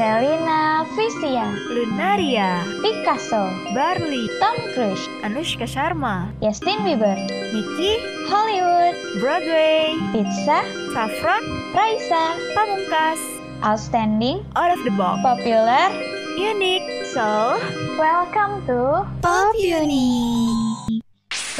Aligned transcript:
Selina 0.00 0.88
Visia, 0.96 1.44
Lunaria, 1.68 2.64
Picasso, 2.80 3.52
Barley, 3.76 4.32
Tom 4.40 4.56
Cruise, 4.72 5.04
Anushka 5.20 5.68
Sharma, 5.68 6.32
Justin 6.40 6.80
Bieber, 6.88 7.20
Nicky, 7.52 8.00
Hollywood, 8.32 8.96
Broadway, 9.20 9.92
Pizza, 10.08 10.64
Saffron, 10.96 11.44
Raisa, 11.76 12.32
Pamungkas, 12.56 13.20
Outstanding, 13.60 14.40
Out 14.56 14.72
of 14.72 14.80
the 14.88 14.90
Box, 14.96 15.20
Popular. 15.20 15.92
Unique, 16.40 17.04
So, 17.12 17.60
Welcome 18.00 18.64
to 18.72 19.04
Pop 19.20 19.52
Uni, 19.60 20.48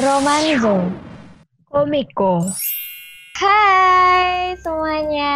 Romanzo. 0.01 0.89
Komiko. 1.69 2.49
Hai 3.41 4.53
semuanya, 4.61 5.33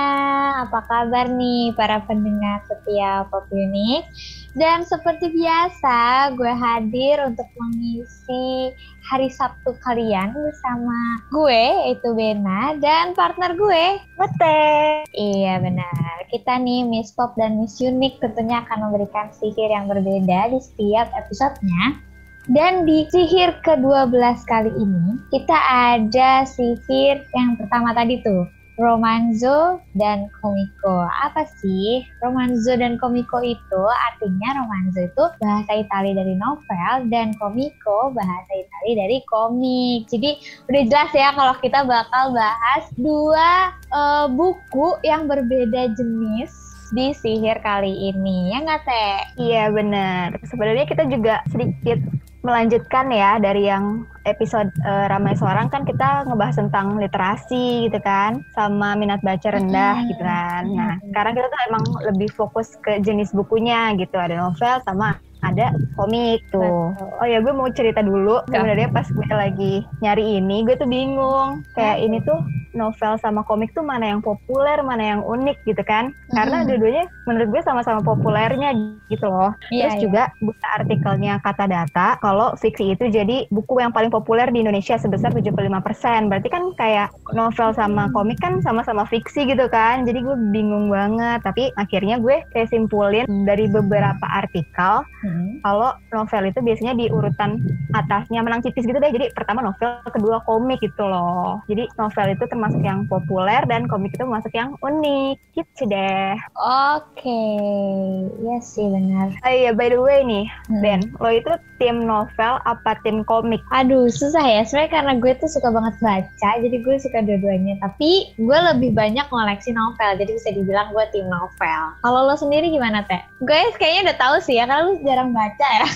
apa 0.62 0.78
kabar 0.86 1.26
nih 1.26 1.74
para 1.74 2.06
pendengar 2.06 2.62
setia 2.70 3.26
Pop 3.34 3.50
Unique? 3.50 4.06
Dan 4.54 4.86
seperti 4.86 5.34
biasa, 5.34 6.30
gue 6.38 6.54
hadir 6.54 7.18
untuk 7.26 7.50
mengisi 7.58 8.70
hari 9.10 9.26
Sabtu 9.34 9.74
kalian 9.82 10.38
bersama 10.38 11.18
gue, 11.34 11.64
yaitu 11.82 12.14
Bena, 12.14 12.78
dan 12.78 13.18
partner 13.18 13.58
gue, 13.58 13.98
Mete. 14.22 15.02
Iya 15.10 15.58
benar, 15.66 16.30
kita 16.30 16.62
nih 16.62 16.86
Miss 16.86 17.10
Pop 17.10 17.34
dan 17.42 17.58
Miss 17.58 17.82
Unique 17.82 18.22
tentunya 18.22 18.62
akan 18.70 18.86
memberikan 18.86 19.34
sihir 19.34 19.74
yang 19.74 19.90
berbeda 19.90 20.54
di 20.54 20.62
setiap 20.62 21.10
episodenya. 21.26 22.06
Dan 22.46 22.86
di 22.86 23.10
sihir 23.10 23.58
ke-12 23.66 24.46
kali 24.46 24.70
ini, 24.78 25.18
kita 25.34 25.58
ada 25.66 26.46
sihir 26.46 27.26
yang 27.34 27.58
pertama 27.58 27.90
tadi 27.98 28.22
tuh, 28.22 28.46
Romanzo 28.78 29.80
dan 29.96 30.28
Komiko. 30.44 31.08
Apa 31.26 31.48
sih? 31.58 32.04
Romanzo 32.22 32.76
dan 32.76 33.00
Komiko 33.00 33.40
itu 33.42 33.82
artinya 34.12 34.62
Romanzo 34.62 35.10
itu 35.10 35.24
bahasa 35.42 35.72
Italia 35.74 36.22
dari 36.22 36.36
novel 36.36 37.10
dan 37.10 37.32
Komiko 37.40 38.12
bahasa 38.12 38.52
Italia 38.52 38.94
dari 39.08 39.18
komik. 39.26 40.12
Jadi 40.12 40.38
udah 40.70 40.84
jelas 40.92 41.12
ya 41.16 41.32
kalau 41.34 41.56
kita 41.64 41.82
bakal 41.88 42.36
bahas 42.36 42.86
dua 43.00 43.74
uh, 43.96 44.28
buku 44.30 45.00
yang 45.08 45.26
berbeda 45.26 45.96
jenis 45.96 46.52
di 46.94 47.16
sihir 47.16 47.58
kali 47.66 48.14
ini 48.14 48.54
ya 48.54 48.62
nggak 48.62 48.82
teh? 48.86 49.18
Iya 49.40 49.74
benar. 49.74 50.38
Sebenarnya 50.46 50.86
kita 50.86 51.08
juga 51.10 51.42
sedikit 51.50 51.98
melanjutkan 52.46 53.10
ya 53.10 53.42
dari 53.42 53.66
yang 53.66 54.06
episode 54.30 54.70
uh, 54.86 55.10
ramai 55.10 55.34
seorang 55.34 55.68
kan 55.74 55.82
kita 55.82 56.30
ngebahas 56.30 56.62
tentang 56.62 57.02
literasi 57.02 57.90
gitu 57.90 57.98
kan 58.06 58.46
sama 58.54 58.94
minat 58.94 59.20
baca 59.26 59.50
rendah 59.50 60.06
gitu 60.06 60.22
kan. 60.22 60.64
Nah 60.70 60.94
sekarang 61.10 61.34
kita 61.34 61.48
tuh 61.50 61.62
emang 61.74 61.84
lebih 62.14 62.30
fokus 62.38 62.78
ke 62.86 63.02
jenis 63.02 63.34
bukunya 63.34 63.98
gitu 63.98 64.16
ada 64.22 64.38
novel 64.38 64.78
sama 64.86 65.18
ada 65.46 65.74
komik 65.94 66.42
tuh. 66.50 66.94
Betul. 66.94 67.22
Oh 67.22 67.28
ya 67.28 67.38
gue 67.42 67.54
mau 67.54 67.70
cerita 67.70 68.02
dulu. 68.02 68.42
Sebenarnya 68.50 68.90
pas 68.90 69.06
gue 69.06 69.28
lagi 69.30 69.74
nyari 70.02 70.42
ini, 70.42 70.66
gue 70.66 70.76
tuh 70.78 70.90
bingung. 70.90 71.62
Kayak 71.78 71.98
ini 72.02 72.18
tuh 72.26 72.40
novel 72.76 73.18
sama 73.24 73.42
komik 73.48 73.72
tuh 73.74 73.82
mana 73.82 74.12
yang 74.14 74.22
populer, 74.22 74.78
mana 74.84 75.18
yang 75.18 75.22
unik 75.24 75.58
gitu 75.66 75.82
kan? 75.82 76.12
Karena 76.36 76.62
hmm. 76.62 76.68
dua-duanya 76.70 77.06
menurut 77.26 77.48
gue 77.56 77.62
sama-sama 77.64 78.04
populernya 78.04 78.76
gitu 79.10 79.26
loh. 79.26 79.56
Yeah, 79.72 79.90
Terus 79.90 79.94
yeah. 79.98 80.04
juga 80.04 80.24
buka 80.44 80.68
artikelnya 80.84 81.34
kata 81.42 81.66
data 81.66 82.08
kalau 82.20 82.54
fiksi 82.60 82.94
itu 82.94 83.08
jadi 83.10 83.48
buku 83.50 83.80
yang 83.80 83.96
paling 83.96 84.12
populer 84.12 84.52
di 84.52 84.62
Indonesia 84.62 85.00
sebesar 85.00 85.32
75%. 85.32 86.30
Berarti 86.30 86.50
kan 86.52 86.64
kayak 86.76 87.10
novel 87.32 87.72
sama 87.74 88.12
komik 88.12 88.38
kan 88.44 88.60
sama-sama 88.62 89.08
fiksi 89.08 89.48
gitu 89.48 89.66
kan. 89.72 90.04
Jadi 90.04 90.22
gue 90.22 90.36
bingung 90.52 90.92
banget. 90.92 91.42
Tapi 91.42 91.72
akhirnya 91.80 92.20
gue 92.20 92.44
kayak 92.52 92.70
simpulin 92.70 93.26
dari 93.48 93.72
beberapa 93.72 94.26
artikel 94.28 95.06
hmm. 95.24 95.62
kalau 95.62 95.96
novel 96.12 96.44
itu 96.50 96.60
biasanya 96.60 96.94
di 96.98 97.06
urutan 97.08 97.62
atasnya 97.94 98.42
menang 98.42 98.66
tipis 98.66 98.84
gitu 98.84 98.98
deh 98.98 99.12
jadi 99.14 99.32
pertama 99.32 99.62
novel 99.64 100.02
kedua 100.10 100.42
komik 100.44 100.82
gitu 100.82 101.06
loh 101.06 101.62
jadi 101.70 101.88
novel 101.96 102.28
itu 102.34 102.44
termasuk 102.50 102.65
yang 102.82 103.06
populer 103.06 103.62
dan 103.70 103.86
komik 103.86 104.16
itu 104.16 104.24
termasuk 104.24 104.54
yang 104.56 104.74
unik 104.80 105.38
gitu 105.54 105.84
deh 105.86 106.34
oke 106.58 107.04
okay. 107.14 108.26
ya 108.42 108.58
yes, 108.58 108.74
sih 108.74 108.88
benar 108.88 109.36
oh 109.44 109.54
iya 109.54 109.72
by 109.76 109.92
the 109.92 110.00
way 110.00 110.24
nih 110.24 110.46
hmm. 110.72 110.82
Ben 110.82 111.02
lo 111.20 111.30
itu 111.30 111.52
tim 111.78 112.08
novel 112.08 112.58
apa 112.64 112.96
tim 113.04 113.22
komik 113.28 113.62
aduh 113.76 114.08
susah 114.08 114.42
ya 114.42 114.62
sebenarnya 114.64 114.92
karena 114.96 115.14
gue 115.20 115.32
tuh 115.38 115.50
suka 115.52 115.70
banget 115.70 115.96
baca 116.00 116.50
jadi 116.64 116.78
gue 116.80 116.96
suka 117.02 117.20
dua-duanya 117.22 117.76
tapi 117.84 118.32
gue 118.40 118.60
lebih 118.74 118.96
banyak 118.96 119.28
ngoleksi 119.30 119.76
novel 119.76 120.18
jadi 120.18 120.32
bisa 120.32 120.50
dibilang 120.56 120.90
gue 120.96 121.06
tim 121.12 121.28
novel 121.28 121.82
kalau 122.02 122.20
lo 122.26 122.36
sendiri 122.40 122.72
gimana 122.72 123.04
teh 123.06 123.20
gue 123.44 123.60
kayaknya 123.78 124.12
udah 124.12 124.18
tahu 124.18 124.36
sih 124.42 124.56
ya 124.58 124.66
karena 124.66 124.90
lo 124.90 124.94
jarang 125.06 125.30
baca 125.32 125.68
ya. 125.70 125.88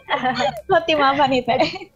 lo 0.70 0.78
tim 0.88 1.00
apa 1.02 1.24
nih 1.28 1.42
Teh? 1.44 1.92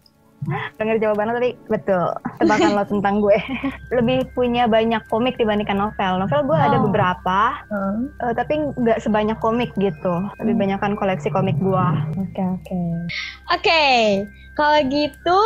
Dengar 0.77 0.97
jawabannya 1.01 1.35
tadi 1.37 1.51
betul. 1.69 2.07
Tebakan 2.41 2.73
lo 2.77 2.85
tentang 2.85 3.15
gue. 3.21 3.39
Lebih 3.97 4.31
punya 4.33 4.69
banyak 4.69 5.03
komik 5.09 5.37
dibandingkan 5.41 5.79
novel. 5.79 6.21
Novel 6.21 6.43
gue 6.47 6.59
oh. 6.59 6.67
ada 6.67 6.79
beberapa, 6.81 7.41
hmm. 7.71 8.01
uh, 8.21 8.33
tapi 8.37 8.73
nggak 8.77 9.03
sebanyak 9.03 9.39
komik 9.41 9.71
gitu. 9.79 10.15
Lebih 10.43 10.55
hmm. 10.55 10.63
banyak 10.63 10.79
kan 10.81 10.93
koleksi 10.95 11.29
komik 11.33 11.57
gue. 11.61 11.87
Oke 12.19 12.35
okay, 12.35 12.47
oke. 12.47 12.65
Okay. 12.65 12.91
Oke, 13.53 13.61
okay. 13.61 14.01
kalau 14.57 14.79
gitu 14.89 15.41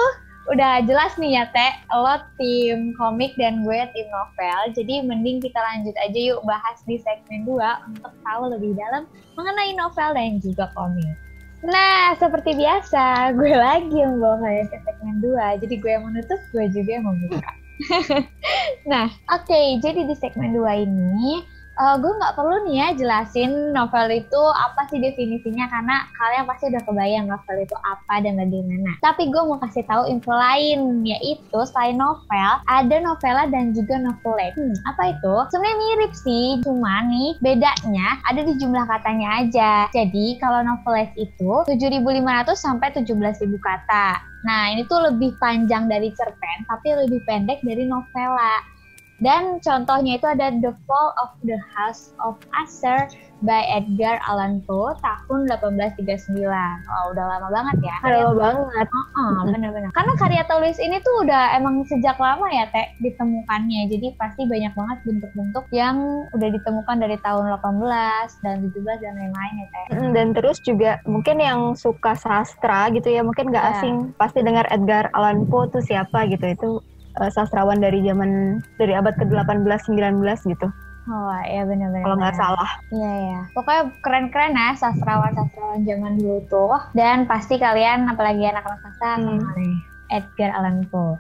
udah 0.49 0.81
jelas 0.89 1.13
nih 1.21 1.37
ya 1.37 1.45
Teh, 1.53 1.73
lo 1.93 2.17
tim 2.41 2.97
komik 2.97 3.37
dan 3.37 3.61
gue 3.63 3.79
tim 3.93 4.09
novel. 4.09 4.61
Jadi 4.73 5.05
mending 5.05 5.45
kita 5.45 5.61
lanjut 5.61 5.93
aja 6.01 6.19
yuk 6.19 6.41
bahas 6.49 6.81
di 6.89 6.97
segmen 6.97 7.45
2 7.45 7.93
untuk 7.93 8.13
tahu 8.25 8.43
lebih 8.57 8.73
dalam 8.75 9.05
mengenai 9.37 9.77
novel 9.77 10.11
dan 10.17 10.41
juga 10.41 10.73
komik. 10.73 11.28
Nah, 11.59 12.15
seperti 12.15 12.55
biasa, 12.55 13.35
gue 13.35 13.51
lagi 13.51 13.99
yang 13.99 14.23
bawa 14.23 14.39
kalian 14.39 14.71
ke 14.71 14.79
segmen 14.87 15.19
2. 15.19 15.63
Jadi 15.67 15.75
gue 15.83 15.91
yang 15.91 16.07
menutup, 16.07 16.39
gue 16.55 16.65
juga 16.71 16.91
yang 17.03 17.07
membuka. 17.11 17.51
nah, 18.91 19.11
oke, 19.35 19.43
okay, 19.47 19.83
jadi 19.83 20.07
di 20.07 20.15
segmen 20.15 20.55
2 20.55 20.87
ini 20.87 21.43
uh, 21.79 21.97
gue 21.97 22.13
nggak 22.13 22.35
perlu 22.35 22.67
nih 22.67 22.77
ya 22.77 22.89
jelasin 22.99 23.73
novel 23.73 24.11
itu 24.11 24.43
apa 24.59 24.85
sih 24.91 24.99
definisinya 24.99 25.71
karena 25.71 26.05
kalian 26.19 26.45
pasti 26.45 26.65
udah 26.75 26.83
kebayang 26.85 27.27
novel 27.31 27.57
itu 27.63 27.77
apa 27.87 28.15
dan 28.21 28.37
bagaimana. 28.37 28.93
Tapi 29.01 29.31
gue 29.31 29.43
mau 29.47 29.59
kasih 29.63 29.87
tahu 29.87 30.11
info 30.11 30.35
lain 30.35 31.07
yaitu 31.07 31.59
selain 31.71 31.97
novel 31.97 32.53
ada 32.67 32.97
novela 32.99 33.47
dan 33.49 33.73
juga 33.73 33.97
novelet. 33.97 34.53
Hmm, 34.59 34.75
apa 34.91 35.15
itu? 35.15 35.35
Sebenarnya 35.55 35.79
mirip 35.79 36.13
sih, 36.13 36.47
cuma 36.67 37.07
nih 37.07 37.39
bedanya 37.41 38.19
ada 38.27 38.43
di 38.43 38.59
jumlah 38.59 38.85
katanya 38.85 39.47
aja. 39.47 39.73
Jadi 39.95 40.37
kalau 40.43 40.61
novelet 40.67 41.15
itu 41.15 41.65
7.500 41.65 42.59
sampai 42.59 42.91
17.000 42.93 43.47
kata. 43.63 44.19
Nah, 44.47 44.71
ini 44.71 44.87
tuh 44.87 45.03
lebih 45.03 45.35
panjang 45.43 45.91
dari 45.91 46.15
cerpen, 46.15 46.63
tapi 46.71 46.95
lebih 46.95 47.27
pendek 47.27 47.59
dari 47.67 47.91
novela. 47.91 48.78
Dan 49.19 49.59
contohnya 49.59 50.15
itu 50.15 50.27
ada 50.31 50.55
The 50.55 50.71
Fall 50.87 51.11
of 51.19 51.35
the 51.43 51.59
House 51.75 52.15
of 52.23 52.39
Usher 52.55 53.11
by 53.43 53.63
Edgar 53.71 54.19
Allan 54.27 54.63
Poe 54.67 54.95
tahun 54.99 55.47
1839. 55.51 56.39
Oh, 56.87 57.05
udah 57.15 57.25
lama 57.27 57.49
banget 57.51 57.77
ya. 57.87 57.97
Lama 58.03 58.35
banget. 58.35 58.87
Uh 58.91 58.99
-uh, 58.99 59.39
bener-bener. 59.51 59.91
Karena 59.95 60.13
karya 60.19 60.43
tulis 60.47 60.79
ini 60.83 60.99
tuh 61.03 61.27
udah 61.27 61.55
emang 61.55 61.83
sejak 61.87 62.19
lama 62.19 62.47
ya, 62.51 62.67
Teh, 62.71 62.95
ditemukannya. 63.03 63.91
Jadi 63.91 64.07
pasti 64.19 64.47
banyak 64.47 64.73
banget 64.75 64.99
bentuk-bentuk 65.07 65.67
yang 65.75 65.99
udah 66.35 66.49
ditemukan 66.55 66.97
dari 66.99 67.17
tahun 67.23 67.45
18 67.59 68.43
dan 68.43 68.57
17 68.71 69.03
dan 69.03 69.15
lain-lain 69.19 69.55
ya, 69.55 69.67
Teh. 69.71 69.87
Dan 70.15 70.27
terus 70.35 70.59
juga 70.63 70.99
mungkin 71.07 71.39
yang 71.39 71.61
suka 71.79 72.15
sastra 72.19 72.91
gitu 72.91 73.11
ya, 73.11 73.23
mungkin 73.23 73.51
nggak 73.51 73.67
yeah. 73.67 73.79
asing. 73.79 74.15
Pasti 74.19 74.43
dengar 74.43 74.67
Edgar 74.71 75.11
Allan 75.15 75.47
Poe 75.47 75.71
tuh 75.71 75.83
siapa 75.83 76.27
gitu. 76.27 76.47
Itu 76.47 76.71
uh, 77.19 77.31
sastrawan 77.31 77.83
dari 77.83 78.01
zaman 78.07 78.63
dari 78.79 78.95
abad 78.95 79.15
ke-18 79.19 79.67
19 79.91 80.23
gitu. 80.55 80.69
Oh 81.09 81.33
iya 81.49 81.65
benar-benar. 81.65 82.05
Kalau 82.05 82.17
nggak 82.21 82.37
salah. 82.37 82.71
Iya 82.93 83.13
ya. 83.33 83.41
Pokoknya 83.57 83.83
keren-keren 84.05 84.53
ya 84.53 84.77
sastrawan-sastrawan 84.77 85.81
zaman 85.89 86.21
dulu 86.21 86.39
tuh. 86.53 86.77
Dan 86.93 87.25
pasti 87.25 87.57
kalian 87.57 88.13
apalagi 88.13 88.45
anak-anak 88.45 88.81
sastra 88.85 89.17
hmm. 89.17 89.73
Edgar 90.13 90.53
Allan 90.53 90.85
Poe. 90.93 91.17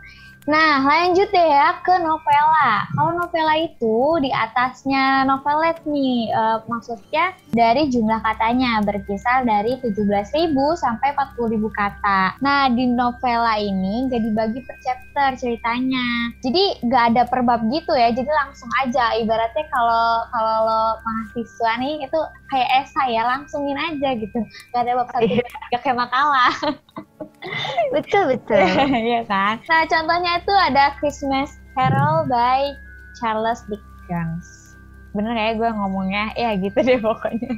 Nah, 0.48 0.80
lanjut 0.80 1.28
deh 1.28 1.44
ya 1.44 1.76
ke 1.84 1.92
novela. 2.00 2.88
Kalau 2.96 3.12
novela 3.20 3.52
itu 3.60 4.16
di 4.24 4.32
atasnya 4.32 5.28
novelet 5.28 5.76
nih, 5.84 6.32
uh, 6.32 6.64
maksudnya 6.64 7.36
dari 7.52 7.92
jumlah 7.92 8.16
katanya 8.24 8.80
berkisar 8.80 9.44
dari 9.44 9.76
17.000 9.84 10.56
sampai 10.56 11.12
40.000 11.12 11.52
kata. 11.68 12.40
Nah, 12.40 12.72
di 12.72 12.88
novela 12.88 13.60
ini 13.60 14.08
gak 14.08 14.24
dibagi 14.24 14.64
per 14.64 14.76
chapter 14.80 15.07
ceritanya. 15.38 16.06
Jadi 16.40 16.82
gak 16.86 17.04
ada 17.14 17.22
per 17.26 17.42
bab 17.42 17.66
gitu 17.70 17.92
ya, 17.94 18.14
jadi 18.14 18.28
langsung 18.28 18.70
aja. 18.84 19.18
Ibaratnya 19.18 19.64
kalau 19.70 20.26
kalau 20.30 20.56
lo 20.66 20.82
mahasiswa 21.02 21.72
nih 21.82 21.94
itu 22.06 22.20
kayak 22.50 22.68
esai 22.84 23.18
ya, 23.18 23.22
langsungin 23.26 23.78
aja 23.78 24.14
gitu. 24.16 24.38
Gak 24.70 24.86
ada 24.86 25.02
bab 25.02 25.08
satu, 25.10 25.26
iya. 25.26 25.46
gak 25.74 25.80
kayak 25.82 25.98
makalah. 25.98 26.54
betul 27.94 28.34
betul. 28.34 28.62
Iya 29.08 29.24
kan. 29.26 29.62
Nah 29.66 29.82
contohnya 29.86 30.42
itu 30.42 30.54
ada 30.54 30.94
Christmas 30.98 31.54
Carol 31.78 32.26
by 32.26 32.74
Charles 33.18 33.62
Dickens. 33.66 34.46
bener 35.16 35.34
kayak 35.34 35.56
gue 35.58 35.70
ngomongnya 35.72 36.30
ya 36.36 36.54
gitu 36.60 36.78
deh 36.78 37.00
pokoknya 37.00 37.52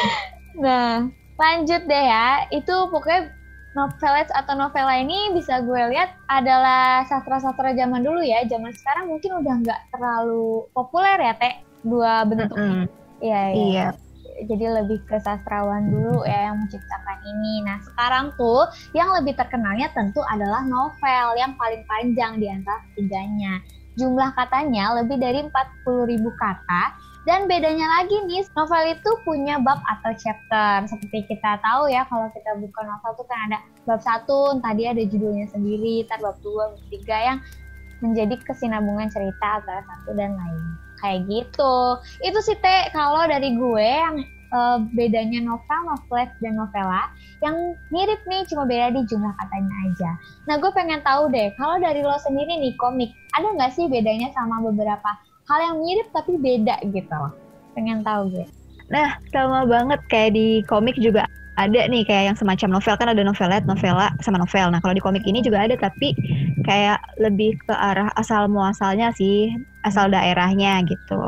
nah 0.64 1.06
lanjut 1.36 1.82
deh 1.84 2.04
ya 2.08 2.48
itu 2.50 2.74
pokoknya 2.88 3.35
novelet 3.76 4.24
atau 4.32 4.56
novela 4.56 4.96
ini 4.96 5.36
bisa 5.36 5.60
gue 5.60 5.82
lihat 5.92 6.16
adalah 6.32 7.04
sastra-sastra 7.04 7.76
zaman 7.76 8.00
dulu 8.00 8.24
ya 8.24 8.40
zaman 8.48 8.72
sekarang 8.72 9.12
mungkin 9.12 9.36
udah 9.44 9.54
nggak 9.60 9.80
terlalu 9.92 10.64
populer 10.72 11.20
ya 11.20 11.34
teh 11.36 11.54
dua 11.84 12.24
bentuk 12.24 12.56
Mm-mm. 12.56 12.88
iya 13.20 13.42
iya 13.52 13.86
Iya. 13.86 13.88
jadi 14.48 14.80
lebih 14.80 15.04
ke 15.04 15.20
sastrawan 15.20 15.88
dulu 15.88 16.24
ya 16.24 16.52
yang 16.52 16.60
menciptakan 16.60 17.18
ini. 17.24 17.64
Nah 17.64 17.80
sekarang 17.80 18.36
tuh 18.36 18.68
yang 18.92 19.08
lebih 19.16 19.32
terkenalnya 19.32 19.88
tentu 19.96 20.20
adalah 20.24 20.60
novel 20.60 21.26
yang 21.40 21.56
paling 21.56 21.80
panjang 21.88 22.36
di 22.36 22.44
antara 22.44 22.84
ketiganya. 22.92 23.64
Jumlah 23.96 24.36
katanya 24.36 24.92
lebih 25.00 25.16
dari 25.16 25.40
40.000 25.40 26.20
kata 26.36 26.82
dan 27.26 27.50
bedanya 27.50 27.90
lagi 27.90 28.22
nih 28.30 28.46
novel 28.54 28.94
itu 28.94 29.10
punya 29.26 29.58
bab 29.58 29.82
atau 29.82 30.14
chapter. 30.14 30.86
Seperti 30.86 31.26
kita 31.26 31.58
tahu 31.58 31.90
ya 31.90 32.06
kalau 32.06 32.30
kita 32.30 32.54
buka 32.62 32.86
novel 32.86 33.12
tuh 33.18 33.26
kan 33.26 33.50
ada 33.50 33.58
bab 33.82 33.98
satu, 33.98 34.62
tadi 34.62 34.86
ada 34.86 35.02
judulnya 35.02 35.50
sendiri, 35.50 36.06
ntar 36.06 36.22
bab 36.22 36.38
dua, 36.46 36.70
bab 36.70 36.82
tiga 36.86 37.18
yang 37.18 37.38
menjadi 37.98 38.38
kesinambungan 38.46 39.10
cerita 39.10 39.58
antara 39.58 39.82
satu 39.82 40.14
dan 40.14 40.38
lain. 40.38 40.64
Kayak 41.02 41.26
gitu. 41.26 41.74
Itu 42.22 42.38
sih 42.46 42.56
Teh 42.62 42.94
kalau 42.94 43.26
dari 43.26 43.58
gue 43.58 43.88
yang 43.90 44.22
eh, 44.54 44.78
bedanya 44.94 45.42
novel, 45.42 45.80
novelet, 45.82 46.30
dan 46.38 46.54
novela 46.54 47.10
yang 47.42 47.74
mirip 47.90 48.22
nih 48.30 48.46
cuma 48.46 48.70
beda 48.70 48.94
di 48.94 49.02
jumlah 49.02 49.34
katanya 49.34 49.74
aja. 49.90 50.10
Nah 50.46 50.62
gue 50.62 50.70
pengen 50.70 51.02
tahu 51.02 51.26
deh, 51.34 51.50
kalau 51.58 51.82
dari 51.82 52.06
lo 52.06 52.14
sendiri 52.22 52.54
nih 52.54 52.78
komik, 52.78 53.10
ada 53.34 53.50
nggak 53.50 53.74
sih 53.74 53.90
bedanya 53.90 54.30
sama 54.30 54.62
beberapa 54.62 55.10
hal 55.46 55.58
yang 55.62 55.76
mirip 55.78 56.08
tapi 56.10 56.34
beda 56.38 56.82
gitu 56.90 57.10
loh? 57.10 57.32
Pengen 57.78 58.02
tahu 58.02 58.30
gue. 58.34 58.46
Nah, 58.90 59.18
sama 59.34 59.66
banget 59.66 59.98
kayak 60.10 60.34
di 60.34 60.62
komik 60.66 60.94
juga 60.98 61.26
ada 61.56 61.88
nih 61.88 62.04
kayak 62.04 62.24
yang 62.32 62.36
semacam 62.36 62.78
novel 62.78 62.94
kan 63.00 63.08
ada 63.08 63.22
novelet, 63.24 63.64
novela 63.64 64.12
sama 64.20 64.36
novel. 64.36 64.68
Nah, 64.70 64.80
kalau 64.84 64.92
di 64.92 65.02
komik 65.02 65.24
ini 65.24 65.40
juga 65.40 65.64
ada 65.64 65.74
tapi 65.74 66.12
kayak 66.68 67.00
lebih 67.16 67.56
ke 67.64 67.72
arah 67.72 68.12
asal 68.20 68.46
muasalnya 68.46 69.10
sih, 69.16 69.56
asal 69.82 70.12
daerahnya 70.12 70.84
gitu. 70.84 71.18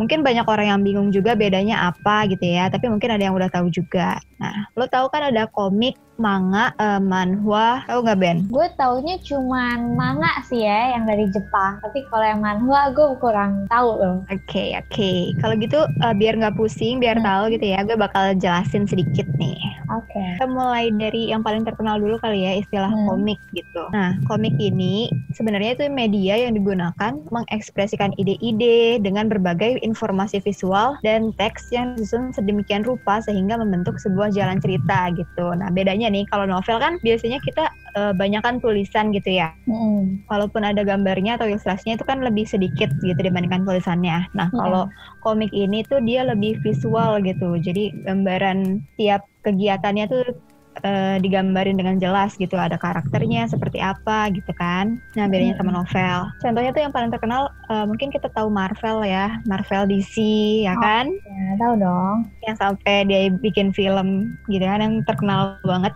Mungkin 0.00 0.24
banyak 0.24 0.48
orang 0.48 0.66
yang 0.72 0.80
bingung 0.80 1.08
juga 1.12 1.36
bedanya 1.36 1.92
apa 1.92 2.24
gitu 2.32 2.48
ya, 2.48 2.72
tapi 2.72 2.88
mungkin 2.88 3.12
ada 3.12 3.22
yang 3.28 3.36
udah 3.36 3.52
tahu 3.52 3.68
juga. 3.68 4.16
Nah, 4.40 4.72
lo 4.72 4.88
tahu 4.88 5.12
kan 5.12 5.28
ada 5.28 5.44
komik, 5.52 6.00
manga, 6.20 6.76
eh, 6.76 7.00
manhwa, 7.00 7.80
tahu 7.88 8.04
nggak 8.04 8.18
Ben? 8.20 8.38
Gue 8.52 8.68
taunya 8.76 9.16
cuman 9.24 9.96
manga 9.96 10.28
sih 10.44 10.60
ya 10.60 10.92
yang 10.92 11.08
dari 11.08 11.24
Jepang. 11.32 11.80
Tapi 11.80 12.04
kalau 12.12 12.26
yang 12.28 12.44
manhwa 12.44 12.92
gue 12.92 13.16
kurang 13.16 13.64
tahu 13.66 13.88
loh. 13.96 14.16
Oke, 14.28 14.76
oke. 14.76 15.12
Kalau 15.40 15.54
gitu 15.56 15.80
eh, 15.80 16.14
biar 16.14 16.36
nggak 16.36 16.60
pusing, 16.60 17.00
biar 17.00 17.16
Hmm. 17.16 17.26
tahu 17.26 17.42
gitu 17.56 17.66
ya, 17.72 17.80
gue 17.82 17.96
bakal 17.96 18.36
jelasin 18.36 18.84
sedikit 18.84 19.24
nih. 19.40 19.56
Oke. 19.90 20.20
Kita 20.36 20.46
mulai 20.46 20.92
dari 20.92 21.32
yang 21.32 21.40
paling 21.40 21.64
terkenal 21.64 21.96
dulu 21.96 22.20
kali 22.20 22.44
ya 22.44 22.52
istilah 22.60 22.92
Hmm. 22.92 23.08
komik 23.08 23.40
gitu. 23.50 23.88
Nah, 23.90 24.20
komik 24.28 24.52
ini 24.60 25.08
sebenarnya 25.32 25.74
itu 25.74 25.88
media 25.88 26.36
yang 26.36 26.52
digunakan 26.52 27.16
mengekspresikan 27.32 28.12
ide-ide 28.14 29.00
dengan 29.00 29.26
berbagai 29.26 29.80
informasi 29.80 30.38
visual 30.38 31.00
dan 31.00 31.32
teks 31.34 31.72
yang 31.72 31.96
disusun 31.96 32.30
sedemikian 32.30 32.84
rupa 32.84 33.18
sehingga 33.18 33.56
membentuk 33.56 33.96
sebuah 33.96 34.30
jalan 34.30 34.60
cerita 34.60 35.08
gitu. 35.16 35.56
Nah, 35.56 35.72
bedanya 35.72 36.09
nih 36.10 36.26
kalau 36.28 36.44
novel 36.44 36.76
kan 36.82 36.98
biasanya 37.00 37.38
kita 37.40 37.70
eh, 37.96 38.12
banyakan 38.14 38.58
tulisan 38.58 39.14
gitu 39.14 39.30
ya. 39.40 39.54
Mm-mm. 39.70 40.26
Walaupun 40.26 40.62
ada 40.66 40.82
gambarnya 40.82 41.38
atau 41.38 41.46
ilustrasinya 41.46 41.96
itu 41.98 42.06
kan 42.06 42.20
lebih 42.20 42.44
sedikit 42.46 42.90
gitu 43.02 43.18
dibandingkan 43.18 43.62
tulisannya. 43.62 44.26
Nah, 44.34 44.50
Iya. 44.50 44.58
kalau 44.58 44.82
komik 45.22 45.50
ini 45.54 45.86
tuh 45.86 46.02
dia 46.02 46.26
lebih 46.26 46.58
visual 46.60 47.22
gitu. 47.22 47.56
Jadi 47.58 47.94
gambaran 48.04 48.82
tiap 48.98 49.26
kegiatannya 49.46 50.04
tuh 50.10 50.22
eh, 50.80 51.16
digambarin 51.18 51.76
dengan 51.76 51.96
jelas 51.96 52.34
gitu. 52.34 52.54
Ada 52.54 52.76
karakternya 52.76 53.46
seperti 53.46 53.78
apa 53.78 54.28
gitu 54.30 54.50
kan. 54.52 55.00
Nah, 55.14 55.26
bedanya 55.26 55.56
sama 55.56 55.72
novel. 55.72 56.18
Contohnya 56.38 56.70
tuh 56.70 56.82
yang 56.82 56.92
paling 56.92 57.08
terkenal 57.08 57.48
eh, 57.68 57.84
mungkin 57.84 58.08
kita 58.08 58.28
tahu 58.30 58.48
Marvel 58.48 59.02
ya, 59.02 59.40
Marvel 59.44 59.86
DC 59.86 60.14
ya 60.64 60.72
Oh. 60.72 60.80
kan, 60.80 61.06
Ya, 61.10 61.52
tahu 61.56 61.74
dong. 61.76 62.16
yang 62.42 62.56
sampai 62.56 63.04
dia 63.04 63.28
bikin 63.30 63.70
film 63.70 64.08
gitu 64.46 64.62
kan 64.62 64.80
yang 64.80 64.94
terkenal 65.04 65.56
banget. 65.62 65.92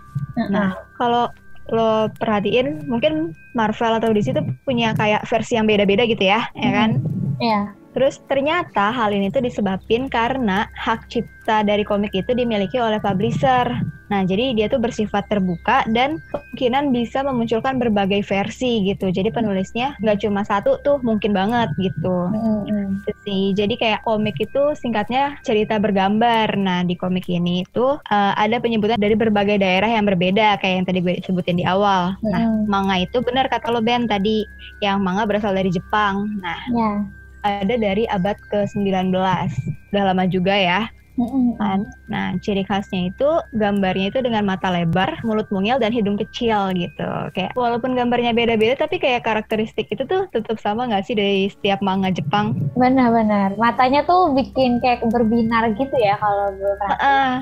Nah, 0.49 0.73
kalau 0.97 1.31
lo 1.73 2.13
perhatiin 2.21 2.85
mungkin 2.85 3.33
Marvel 3.57 3.97
atau 3.97 4.13
DC 4.13 4.37
itu 4.37 4.43
punya 4.63 4.93
kayak 4.93 5.25
versi 5.25 5.57
yang 5.57 5.65
beda-beda 5.65 6.05
gitu 6.05 6.21
ya, 6.21 6.45
ya 6.53 6.71
kan? 6.71 7.01
Iya. 7.41 7.73
Terus 7.95 8.19
ternyata 8.27 8.91
hal 8.91 9.15
ini 9.15 9.31
tuh 9.31 9.47
disebabkan 9.47 10.11
karena 10.11 10.67
hak 10.75 11.07
cipta 11.07 11.63
dari 11.63 11.87
komik 11.87 12.11
itu 12.11 12.35
dimiliki 12.35 12.83
oleh 12.83 12.99
publisher. 12.99 13.71
Nah, 14.13 14.21
jadi 14.21 14.53
dia 14.53 14.67
tuh 14.69 14.83
bersifat 14.83 15.25
terbuka 15.33 15.87
dan 15.91 16.21
kemungkinan 16.29 16.93
bisa 16.93 17.25
memunculkan 17.25 17.81
berbagai 17.81 18.21
versi 18.27 18.85
gitu. 18.85 19.09
Jadi 19.09 19.33
penulisnya 19.33 19.97
nggak 20.03 20.27
cuma 20.27 20.45
satu 20.45 20.77
tuh 20.85 21.01
mungkin 21.01 21.33
banget 21.33 21.73
gitu. 21.81 22.29
Gitu 22.69 23.11
sih. 23.25 23.45
Jadi 23.57 23.75
kayak 23.81 24.05
komik 24.05 24.37
itu 24.43 24.77
singkatnya 24.77 25.41
cerita 25.47 25.81
bergambar. 25.81 26.53
Nah, 26.59 26.85
di 26.85 26.99
komik 26.99 27.31
ini 27.31 27.65
itu 27.65 27.97
eh, 28.11 28.33
ada 28.37 28.61
penyebutan 28.61 29.01
dari 29.01 29.17
berbagai 29.17 29.57
daerah 29.57 29.89
yang 29.89 30.05
berbeda 30.05 30.61
kayak 30.61 30.75
yang 30.83 30.87
tadi 30.87 30.99
gue 31.01 31.15
sebutin 31.25 31.57
di 31.57 31.65
awal. 31.65 32.19
Nah, 32.21 32.43
Mm-mm. 32.45 32.69
manga 32.69 33.01
itu 33.01 33.23
benar 33.25 33.49
kata 33.49 33.73
lo 33.73 33.81
Ben 33.81 34.05
tadi 34.05 34.45
yang 34.85 35.01
manga 35.01 35.25
berasal 35.25 35.55
dari 35.57 35.73
Jepang. 35.73 36.29
Nah, 36.43 36.59
Ya. 36.75 37.24
Ada 37.45 37.75
dari 37.77 38.09
abad 38.09 38.41
ke-19. 38.51 39.13
Udah 39.93 40.03
lama 40.11 40.25
juga 40.27 40.57
ya. 40.57 40.89
Kan? 41.63 41.87
Nah, 42.11 42.35
ciri 42.43 42.67
khasnya 42.67 43.15
itu 43.15 43.29
gambarnya 43.55 44.11
itu 44.11 44.19
dengan 44.19 44.43
mata 44.43 44.67
lebar, 44.67 45.23
mulut 45.23 45.47
mungil 45.55 45.79
dan 45.79 45.95
hidung 45.95 46.19
kecil 46.19 46.75
gitu. 46.75 47.11
Kayak 47.31 47.55
walaupun 47.55 47.95
gambarnya 47.95 48.35
beda-beda 48.35 48.75
tapi 48.75 48.99
kayak 48.99 49.23
karakteristik 49.23 49.87
itu 49.95 50.03
tuh 50.11 50.27
tetap 50.35 50.59
sama 50.59 50.91
nggak 50.91 51.07
sih 51.07 51.15
dari 51.15 51.47
setiap 51.47 51.79
manga 51.87 52.11
Jepang? 52.11 52.59
Benar-benar. 52.75 53.55
Matanya 53.55 54.03
tuh 54.03 54.35
bikin 54.35 54.83
kayak 54.83 55.07
berbinar 55.07 55.71
gitu 55.79 55.95
ya 56.03 56.19
kalau 56.19 56.51
gue 56.59 56.73
perhatiin. 56.83 57.07
Ah. 57.07 57.39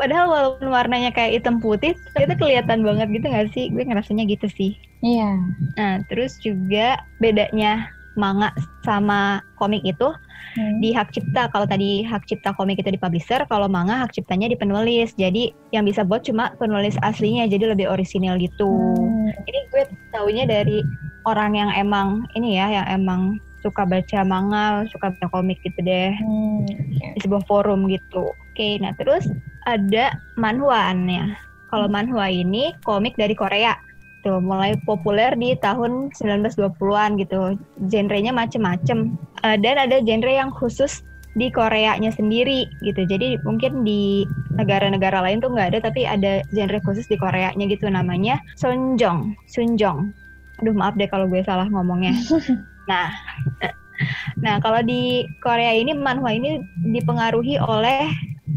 Padahal 0.00 0.28
walaupun 0.28 0.68
warnanya 0.72 1.12
kayak 1.12 1.40
hitam 1.40 1.60
putih, 1.60 1.92
itu 1.96 2.34
kelihatan 2.40 2.84
banget 2.84 3.08
gitu 3.12 3.26
nggak 3.28 3.52
sih? 3.52 3.68
Gue 3.68 3.84
ngerasanya 3.84 4.24
gitu 4.24 4.48
sih. 4.48 4.80
Iya. 5.04 5.36
Nah, 5.76 6.00
terus 6.08 6.40
juga 6.40 7.04
bedanya 7.20 7.92
manga 8.18 8.52
sama 8.82 9.40
komik 9.56 9.82
itu 9.84 10.12
Hmm. 10.52 10.84
di 10.84 10.92
hak 10.92 11.16
cipta. 11.16 11.48
Kalau 11.48 11.64
tadi 11.64 12.04
hak 12.04 12.28
cipta 12.28 12.52
komik 12.52 12.76
itu 12.76 12.92
di 12.92 13.00
publisher, 13.00 13.40
kalau 13.48 13.72
manga 13.72 14.04
hak 14.04 14.12
ciptanya 14.12 14.52
di 14.52 14.56
penulis. 14.58 15.16
Jadi 15.16 15.48
yang 15.72 15.88
bisa 15.88 16.04
buat 16.04 16.28
cuma 16.28 16.52
penulis 16.60 16.92
aslinya, 17.00 17.48
jadi 17.48 17.72
lebih 17.72 17.88
orisinil 17.88 18.36
gitu. 18.36 18.68
Hmm. 18.68 19.32
Ini 19.48 19.58
gue 19.72 19.82
taunya 20.12 20.44
dari 20.44 20.84
orang 21.24 21.56
yang 21.56 21.70
emang 21.72 22.28
ini 22.36 22.60
ya, 22.60 22.68
yang 22.68 22.86
emang 23.00 23.20
suka 23.64 23.86
baca 23.86 24.20
manga, 24.26 24.84
suka 24.90 25.14
baca 25.14 25.26
komik 25.30 25.56
gitu 25.64 25.78
deh 25.80 26.12
Hmm. 26.20 26.66
di 27.16 27.18
sebuah 27.22 27.46
forum 27.48 27.88
gitu. 27.88 28.28
Oke, 28.52 28.76
nah 28.82 28.92
terus 28.98 29.24
ada 29.64 30.12
manhwa-nya. 30.36 31.38
Kalau 31.72 31.88
manhwa 31.88 32.28
ini 32.28 32.76
komik 32.84 33.16
dari 33.16 33.32
Korea. 33.32 33.72
Tuh, 34.22 34.38
mulai 34.38 34.78
populer 34.86 35.34
di 35.34 35.58
tahun 35.58 36.14
1920-an 36.14 37.18
gitu. 37.18 37.58
Genrenya 37.90 38.30
macem-macem. 38.30 39.18
Eh, 39.42 39.58
dan 39.58 39.82
ada 39.82 39.98
genre 39.98 40.30
yang 40.30 40.54
khusus 40.54 41.02
di 41.34 41.48
Koreanya 41.48 42.12
sendiri 42.12 42.68
gitu. 42.84 43.02
Jadi 43.08 43.40
mungkin 43.42 43.82
di 43.82 44.22
negara-negara 44.52 45.24
lain 45.24 45.40
tuh 45.40 45.50
nggak 45.52 45.74
ada, 45.74 45.78
tapi 45.90 46.04
ada 46.04 46.44
genre 46.52 46.78
khusus 46.84 47.08
di 47.08 47.16
Koreanya 47.16 47.64
gitu 47.68 47.88
namanya 47.88 48.38
Sunjong. 48.60 49.32
Sunjong. 49.48 50.12
Aduh 50.60 50.74
maaf 50.76 50.94
deh 50.94 51.08
kalau 51.08 51.26
gue 51.26 51.42
salah 51.44 51.66
ngomongnya. 51.68 52.14
Nah, 52.82 53.14
nah 54.42 54.58
kalau 54.58 54.82
di 54.82 55.22
Korea 55.38 55.70
ini 55.70 55.94
manhwa 55.94 56.34
ini 56.34 56.58
dipengaruhi 56.82 57.62
oleh 57.62 58.10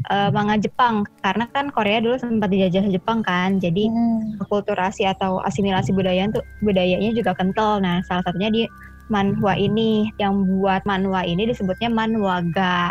eh, 0.06 0.30
manga 0.30 0.56
Jepang 0.56 1.04
karena 1.20 1.46
kan 1.50 1.70
Korea 1.70 2.00
dulu 2.00 2.16
sempat 2.16 2.50
dijajah 2.50 2.86
Jepang 2.88 3.22
kan, 3.22 3.58
jadi 3.58 3.88
Hmm. 3.88 4.36
akulturasi 4.38 5.06
atau 5.06 5.40
asimilasi 5.40 5.92
budaya 5.92 6.28
tuh 6.30 6.44
budayanya 6.60 7.12
juga 7.12 7.32
kental. 7.34 7.80
Nah, 7.80 8.04
salah 8.04 8.22
satunya 8.22 8.50
di 8.50 8.64
manhwa 9.06 9.54
ini 9.54 10.10
yang 10.18 10.44
buat 10.44 10.82
manhwa 10.84 11.22
ini 11.22 11.46
disebutnya 11.46 11.88
manhwaga 11.88 12.90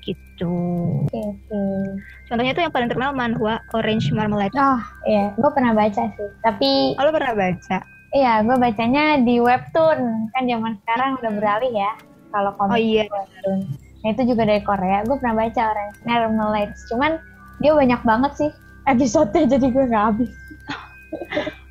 gitu. 0.00 0.54
Oke, 1.04 1.18
oke. 1.18 1.60
Contohnya 2.28 2.52
tuh 2.52 2.62
yang 2.62 2.72
paling 2.72 2.88
terkenal 2.88 3.12
manhwa 3.12 3.60
Orange 3.72 4.12
Marmalade. 4.12 4.52
Oh, 4.54 4.80
iya. 5.04 5.32
Gue 5.36 5.50
pernah 5.52 5.72
baca 5.72 6.02
sih. 6.08 6.28
Tapi, 6.40 6.96
Oh, 6.96 7.02
lo 7.02 7.10
pernah 7.12 7.34
baca? 7.34 7.78
iya, 8.10 8.40
gue 8.40 8.56
bacanya 8.56 9.20
di 9.20 9.36
webtoon. 9.36 10.32
Kan 10.32 10.44
zaman 10.44 10.80
sekarang 10.80 11.10
udah 11.20 11.32
beralih 11.34 11.72
ya. 11.74 11.92
Kalau 12.28 12.52
komik 12.56 12.72
Oh 12.72 12.80
iya. 12.80 13.04
webtoon. 13.08 13.58
Nah, 13.98 14.08
itu 14.14 14.22
juga 14.30 14.46
dari 14.46 14.62
Korea. 14.62 15.02
Gue 15.02 15.18
pernah 15.18 15.46
baca 15.46 15.62
Orange 15.74 15.98
Marmalade. 16.06 16.74
Cuman, 16.86 17.18
dia 17.58 17.74
banyak 17.74 18.00
banget 18.06 18.32
sih 18.38 18.50
episode 18.86 19.34
jadi 19.34 19.66
gue 19.68 19.84
nggak 19.90 20.04
habis. 20.14 20.32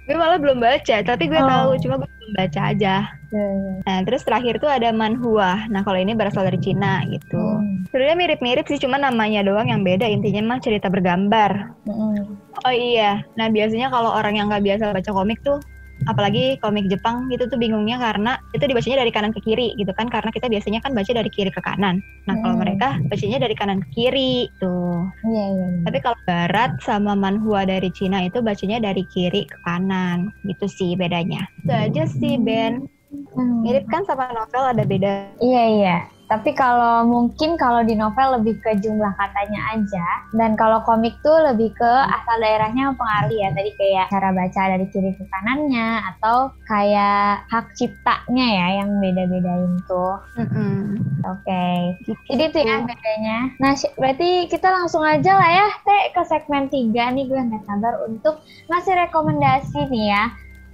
gue 0.08 0.16
malah 0.16 0.40
belum 0.40 0.60
baca, 0.60 0.96
tapi 1.04 1.28
gue 1.28 1.40
Oh. 1.40 1.48
tahu, 1.48 1.70
cuma 1.84 1.96
gue 2.00 2.10
belum 2.10 2.34
baca 2.36 2.60
aja. 2.72 2.96
Hmm. 3.28 3.84
Nah, 3.84 3.98
terus 4.08 4.24
terakhir 4.24 4.60
tuh 4.60 4.72
ada 4.72 4.92
manhua. 4.92 5.68
Nah, 5.68 5.84
kalau 5.84 6.00
ini 6.00 6.16
berasal 6.16 6.48
dari 6.48 6.60
Cina 6.60 7.04
gitu. 7.08 7.36
Hmm. 7.40 7.84
Sebenarnya 7.92 8.16
mirip-mirip 8.16 8.68
sih, 8.68 8.80
cuma 8.80 9.00
namanya 9.00 9.44
doang 9.44 9.68
yang 9.68 9.84
beda. 9.84 10.08
Intinya 10.08 10.56
mah 10.56 10.60
cerita 10.60 10.88
bergambar. 10.88 11.76
Hmm. 11.88 12.40
Oh 12.66 12.74
iya, 12.74 13.22
nah 13.38 13.48
biasanya 13.48 13.88
kalau 13.88 14.10
orang 14.12 14.34
yang 14.36 14.50
nggak 14.50 14.66
biasa 14.66 14.90
baca 14.90 15.12
komik 15.14 15.38
tuh, 15.46 15.62
apalagi 16.08 16.58
komik 16.64 16.88
Jepang 16.88 17.28
gitu 17.30 17.46
tuh 17.52 17.60
bingungnya 17.60 18.00
karena 18.00 18.40
itu 18.56 18.64
dibacanya 18.64 19.04
dari 19.06 19.12
kanan 19.12 19.32
ke 19.36 19.44
kiri 19.44 19.76
gitu 19.78 19.92
kan, 19.94 20.08
karena 20.08 20.32
kita 20.32 20.48
biasanya 20.48 20.80
kan 20.80 20.96
baca 20.96 21.12
dari 21.12 21.30
kiri 21.30 21.52
ke 21.52 21.62
kanan. 21.62 22.00
Nah 22.26 22.36
kalau 22.42 22.56
Hmm. 22.58 22.64
mereka 22.64 22.98
bacanya 23.06 23.44
dari 23.46 23.56
kanan 23.56 23.80
ke 23.84 23.90
kiri 23.94 24.48
tuh. 24.58 25.06
Iya. 25.28 25.46
Tapi 25.86 25.98
kalau 26.02 26.18
Barat 26.26 26.72
sama 26.82 27.14
manhua 27.14 27.68
dari 27.68 27.92
Cina 27.94 28.24
itu 28.26 28.42
bacanya 28.42 28.82
dari 28.82 29.06
kiri 29.12 29.46
ke 29.46 29.58
kanan, 29.68 30.32
gitu 30.48 30.66
sih 30.66 30.92
bedanya. 30.98 31.46
Itu 31.64 31.74
aja 31.76 32.04
sih 32.10 32.40
Ben. 32.42 32.88
Hmm. 33.08 33.64
Mirip 33.64 33.88
kan 33.88 34.04
sama 34.04 34.28
novel 34.36 34.64
ada 34.76 34.84
beda. 34.84 35.32
Iya 35.40 35.64
iya. 35.80 35.98
Tapi 36.28 36.52
kalau 36.60 37.08
mungkin 37.08 37.56
kalau 37.56 37.88
di 37.88 37.96
novel 37.96 38.36
lebih 38.36 38.60
ke 38.60 38.76
jumlah 38.84 39.16
katanya 39.16 39.80
aja, 39.80 40.08
dan 40.36 40.60
kalau 40.60 40.84
komik 40.84 41.16
tuh 41.24 41.40
lebih 41.40 41.72
ke 41.72 41.94
asal 42.04 42.36
daerahnya 42.44 42.92
mempengaruhi 42.92 43.48
ya. 43.48 43.56
Tadi 43.56 43.72
kayak 43.80 44.12
cara 44.12 44.36
baca 44.36 44.62
dari 44.76 44.86
kiri 44.92 45.16
ke 45.16 45.24
kanannya, 45.24 46.04
atau 46.04 46.52
kayak 46.68 47.48
hak 47.48 47.72
ciptanya 47.80 48.48
ya 48.60 48.68
yang 48.84 49.00
beda-bedain 49.00 49.72
tuh. 49.88 50.20
Mm-mm. 50.36 51.00
Oke. 51.32 51.96
Jadi 52.28 52.44
itu 52.44 52.60
ya 52.60 52.84
bedanya. 52.84 53.38
Nah 53.64 53.72
berarti 53.96 54.52
kita 54.52 54.68
langsung 54.68 55.08
aja 55.08 55.32
lah 55.32 55.48
ya, 55.48 55.68
Teh, 55.88 56.12
ke 56.12 56.28
segmen 56.28 56.68
3 56.68 56.92
nih 56.92 57.24
gue 57.24 57.40
nggak 57.40 57.64
sabar 57.64 58.04
untuk 58.04 58.44
ngasih 58.68 59.00
rekomendasi 59.08 59.88
nih 59.88 60.12
ya 60.12 60.24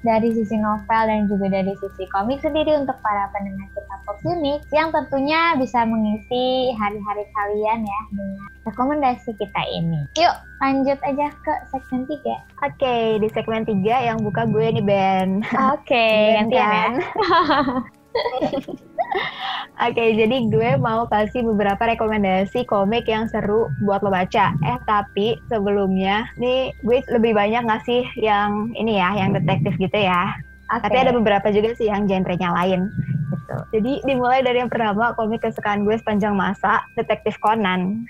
dari 0.04 0.30
sisi 0.36 0.60
novel 0.60 1.04
dan 1.08 1.32
juga 1.32 1.48
dari 1.50 1.74
sisi 1.80 2.04
komik 2.12 2.44
sendiri 2.44 2.76
untuk 2.76 2.96
para 3.00 3.32
pendengar 3.32 3.68
kita 3.72 3.96
Pop 4.04 4.20
Unix 4.28 4.68
yang 4.76 4.92
tentunya 4.92 5.56
bisa 5.56 5.88
mengisi 5.88 6.76
hari-hari 6.76 7.24
kalian 7.32 7.88
ya 7.88 8.02
dengan 8.12 8.52
rekomendasi 8.68 9.32
kita 9.40 9.64
ini. 9.72 10.04
Yuk 10.20 10.36
lanjut 10.60 11.00
aja 11.04 11.28
ke 11.44 11.54
segmen 11.72 12.04
3. 12.08 12.68
Oke, 12.68 12.96
di 13.24 13.28
segmen 13.32 13.64
3 13.64 14.08
yang 14.12 14.20
buka 14.20 14.44
gue 14.48 14.80
nih 14.80 14.86
Ben. 14.86 15.30
Oke, 15.72 16.08
gantian 16.40 16.52
ya. 16.52 16.88
Oke, 19.90 20.14
jadi 20.14 20.38
gue 20.54 20.70
mau 20.78 21.10
kasih 21.10 21.42
beberapa 21.44 21.82
rekomendasi 21.82 22.64
komik 22.70 23.10
yang 23.10 23.26
seru 23.28 23.68
buat 23.84 24.06
lo 24.06 24.14
baca. 24.14 24.54
Eh, 24.54 24.78
tapi 24.86 25.36
sebelumnya, 25.50 26.30
nih 26.38 26.70
gue 26.86 27.02
lebih 27.10 27.34
banyak 27.34 27.66
ngasih 27.66 28.06
yang 28.22 28.70
ini 28.78 29.02
ya, 29.02 29.18
yang 29.18 29.34
detektif 29.34 29.74
gitu 29.82 29.98
ya. 29.98 30.38
Oke. 30.72 30.88
Tapi 30.88 30.98
ada 31.04 31.12
beberapa 31.14 31.50
juga 31.50 31.76
sih 31.76 31.90
yang 31.90 32.06
genrenya 32.06 32.54
lain 32.54 32.90
gitu. 33.34 33.58
Jadi 33.80 33.92
dimulai 34.06 34.46
dari 34.46 34.62
yang 34.62 34.72
pertama 34.72 35.14
komik 35.18 35.42
kesukaan 35.44 35.84
gue 35.84 35.98
sepanjang 35.98 36.34
masa, 36.38 36.82
Detektif 36.96 37.38
Conan. 37.42 38.06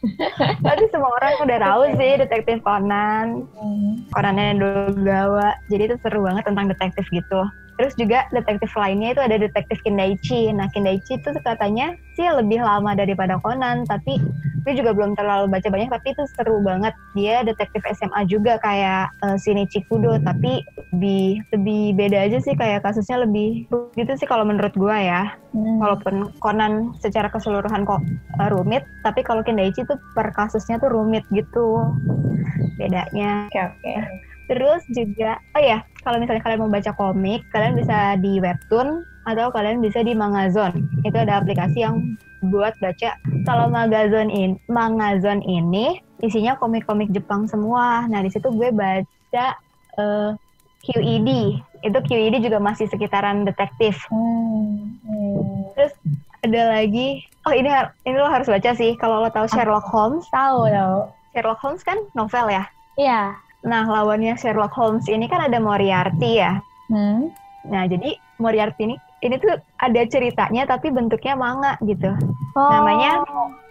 Pasti 0.64 0.86
semua 0.90 1.10
orang 1.20 1.32
udah 1.44 1.58
tahu 1.58 1.82
sih 1.98 2.12
Detektif 2.18 2.62
Conan. 2.62 3.46
Hmm. 3.58 3.92
Conannya 4.14 4.58
Dogawa. 4.58 5.54
Jadi 5.68 5.82
itu 5.92 5.96
seru 6.00 6.24
banget 6.24 6.46
tentang 6.46 6.66
detektif 6.70 7.04
gitu. 7.10 7.40
Terus 7.78 7.94
juga 7.94 8.26
detektif 8.34 8.74
lainnya 8.74 9.14
itu 9.14 9.22
ada 9.22 9.38
detektif 9.38 9.78
Kindaichi. 9.86 10.50
Nah 10.50 10.66
Kindaichi 10.74 11.22
itu 11.22 11.30
katanya 11.46 11.94
sih 12.18 12.26
lebih 12.26 12.58
lama 12.58 12.98
daripada 12.98 13.38
Conan, 13.38 13.86
tapi 13.86 14.18
gue 14.66 14.72
juga 14.74 14.90
belum 14.90 15.14
terlalu 15.14 15.46
baca 15.46 15.70
banyak, 15.70 15.86
tapi 15.86 16.10
itu 16.10 16.26
seru 16.34 16.58
banget. 16.66 16.90
Dia 17.14 17.46
detektif 17.46 17.86
SMA 17.94 18.26
juga 18.26 18.58
kayak 18.58 19.14
uh, 19.22 19.38
Shinichi 19.38 19.86
Kudo, 19.86 20.18
tapi 20.26 20.66
lebih 20.90 21.38
lebih 21.54 21.82
beda 21.94 22.26
aja 22.26 22.42
sih 22.42 22.58
kayak 22.58 22.82
kasusnya 22.82 23.22
lebih 23.22 23.70
gitu 23.94 24.12
sih 24.18 24.26
kalau 24.26 24.42
menurut 24.42 24.74
gue 24.74 24.96
ya. 24.98 25.38
Hmm. 25.54 25.78
Walaupun 25.78 26.34
Conan 26.42 26.98
secara 26.98 27.30
keseluruhan 27.30 27.86
kok 27.86 28.02
uh, 28.42 28.48
rumit, 28.50 28.82
tapi 29.06 29.22
kalau 29.22 29.46
Kindaichi 29.46 29.86
tuh 29.86 29.96
per 30.18 30.34
kasusnya 30.34 30.82
tuh 30.82 30.90
rumit 30.90 31.22
gitu. 31.30 31.94
Bedanya. 32.74 33.46
Oke 33.54 33.62
oke. 33.62 34.27
Terus 34.48 34.80
juga, 34.96 35.36
oh 35.54 35.62
ya, 35.62 35.84
kalau 36.00 36.16
misalnya 36.16 36.40
kalian 36.40 36.64
mau 36.64 36.72
baca 36.72 36.92
komik, 36.96 37.44
kalian 37.52 37.76
bisa 37.76 38.16
di 38.16 38.40
webtoon 38.40 39.04
atau 39.28 39.52
kalian 39.52 39.84
bisa 39.84 40.00
di 40.00 40.16
Mangazon. 40.16 40.88
Itu 41.04 41.20
ada 41.20 41.44
aplikasi 41.44 41.84
yang 41.84 42.16
buat 42.48 42.72
baca. 42.80 43.18
Kalau 43.44 43.68
Magazon 43.68 44.32
in, 44.32 44.56
Mangazon 44.72 45.44
ini 45.44 46.00
isinya 46.24 46.56
komik-komik 46.56 47.12
Jepang 47.12 47.44
semua. 47.44 48.08
Nah 48.08 48.24
di 48.24 48.30
situ 48.32 48.48
gue 48.48 48.72
baca 48.72 49.46
eh, 50.00 50.30
QED. 50.86 51.28
Itu 51.84 51.98
QED 52.00 52.40
juga 52.40 52.58
masih 52.62 52.88
sekitaran 52.88 53.44
detektif. 53.44 54.00
Hmm. 54.08 54.96
Hmm. 55.04 55.68
Terus 55.76 55.92
ada 56.40 56.78
lagi, 56.78 57.26
oh 57.44 57.52
ini 57.54 57.68
ini 58.06 58.16
lo 58.16 58.30
harus 58.30 58.48
baca 58.48 58.70
sih. 58.72 58.94
Kalau 58.96 59.26
lo 59.26 59.30
tahu 59.30 59.50
Sherlock 59.50 59.86
Holmes, 59.90 60.24
Tahu 60.30 60.70
tahu. 60.70 60.98
Sherlock 61.34 61.60
Holmes 61.60 61.82
kan 61.82 61.98
novel 62.14 62.48
ya. 62.48 62.64
Iya. 62.98 63.47
Nah 63.68 63.84
lawannya 63.84 64.32
Sherlock 64.40 64.72
Holmes 64.72 65.04
ini 65.12 65.28
kan 65.28 65.44
ada 65.44 65.60
Moriarty 65.60 66.40
ya. 66.40 66.56
Hmm. 66.88 67.28
Nah, 67.68 67.84
jadi 67.84 68.16
Moriarty 68.40 68.88
ini 68.88 68.96
ini 69.20 69.34
tuh 69.36 69.60
ada 69.82 70.00
ceritanya 70.08 70.64
tapi 70.64 70.88
bentuknya 70.88 71.36
manga 71.36 71.76
gitu. 71.84 72.08
Oh. 72.56 72.70
Namanya 72.72 73.22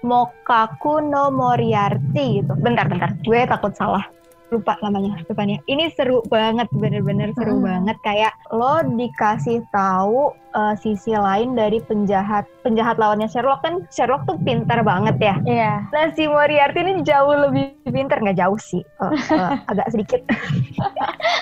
Mokaku 0.06 1.01
no 1.01 1.34
Moriarty 1.34 2.46
gitu. 2.46 2.54
Bentar, 2.62 2.86
bentar. 2.86 3.18
Gue 3.25 3.50
takut 3.50 3.74
salah. 3.74 4.06
Lupa 4.48 4.80
namanya 4.80 5.20
depannya. 5.27 5.60
Ini 5.68 5.92
seru 5.92 6.24
banget, 6.32 6.72
bener-bener 6.72 7.36
seru 7.36 7.60
Hmm. 7.60 7.68
banget. 7.68 7.98
Kayak 8.00 8.34
lo 8.48 8.80
dikasih 8.96 9.60
tahu 9.75 10.32
uh, 10.56 10.74
sisi 10.80 11.12
lain 11.12 11.51
dari 11.54 11.84
penjahat. 11.84 12.48
Penjahat 12.63 12.96
lawannya 12.96 13.27
Sherlock 13.27 13.60
kan 13.63 13.84
Sherlock 13.92 14.24
tuh 14.24 14.39
pintar 14.48 14.88
banget 14.88 15.20
ya. 15.20 15.36
Iya. 15.44 15.74
Nah 15.92 16.16
si 16.16 16.27
Moriarty 16.27 16.80
ini 16.80 16.94
jauh 17.04 17.36
lebih 17.36 17.75
pintar, 17.92 18.24
nggak 18.24 18.39
jauh 18.39 18.56
sih, 18.56 18.84
Uh, 19.04 19.12
uh, 19.36 19.51
agak 19.72 19.88
sedikit. 19.92 20.22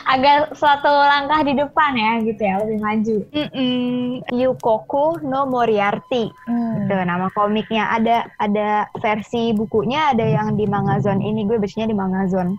Agak 0.06 0.54
suatu 0.54 0.86
langkah 0.88 1.42
di 1.42 1.58
depan 1.58 1.92
ya 1.98 2.12
gitu 2.22 2.42
ya, 2.46 2.62
lebih 2.62 2.78
maju. 2.78 3.18
Mm-mm. 3.34 4.22
Yukoku 4.32 5.18
no 5.26 5.50
Moriarty. 5.50 6.30
Hmm. 6.46 6.86
Itu 6.86 6.94
nama 6.94 7.28
komiknya 7.34 7.90
ada 7.90 8.30
ada 8.38 8.86
versi 9.02 9.52
bukunya 9.58 10.14
ada 10.14 10.22
yang 10.22 10.54
di 10.54 10.70
Mangazon 10.70 11.26
ini 11.26 11.50
gue 11.50 11.58
bacanya 11.58 11.90
di 11.90 11.98
Mangazon. 11.98 12.54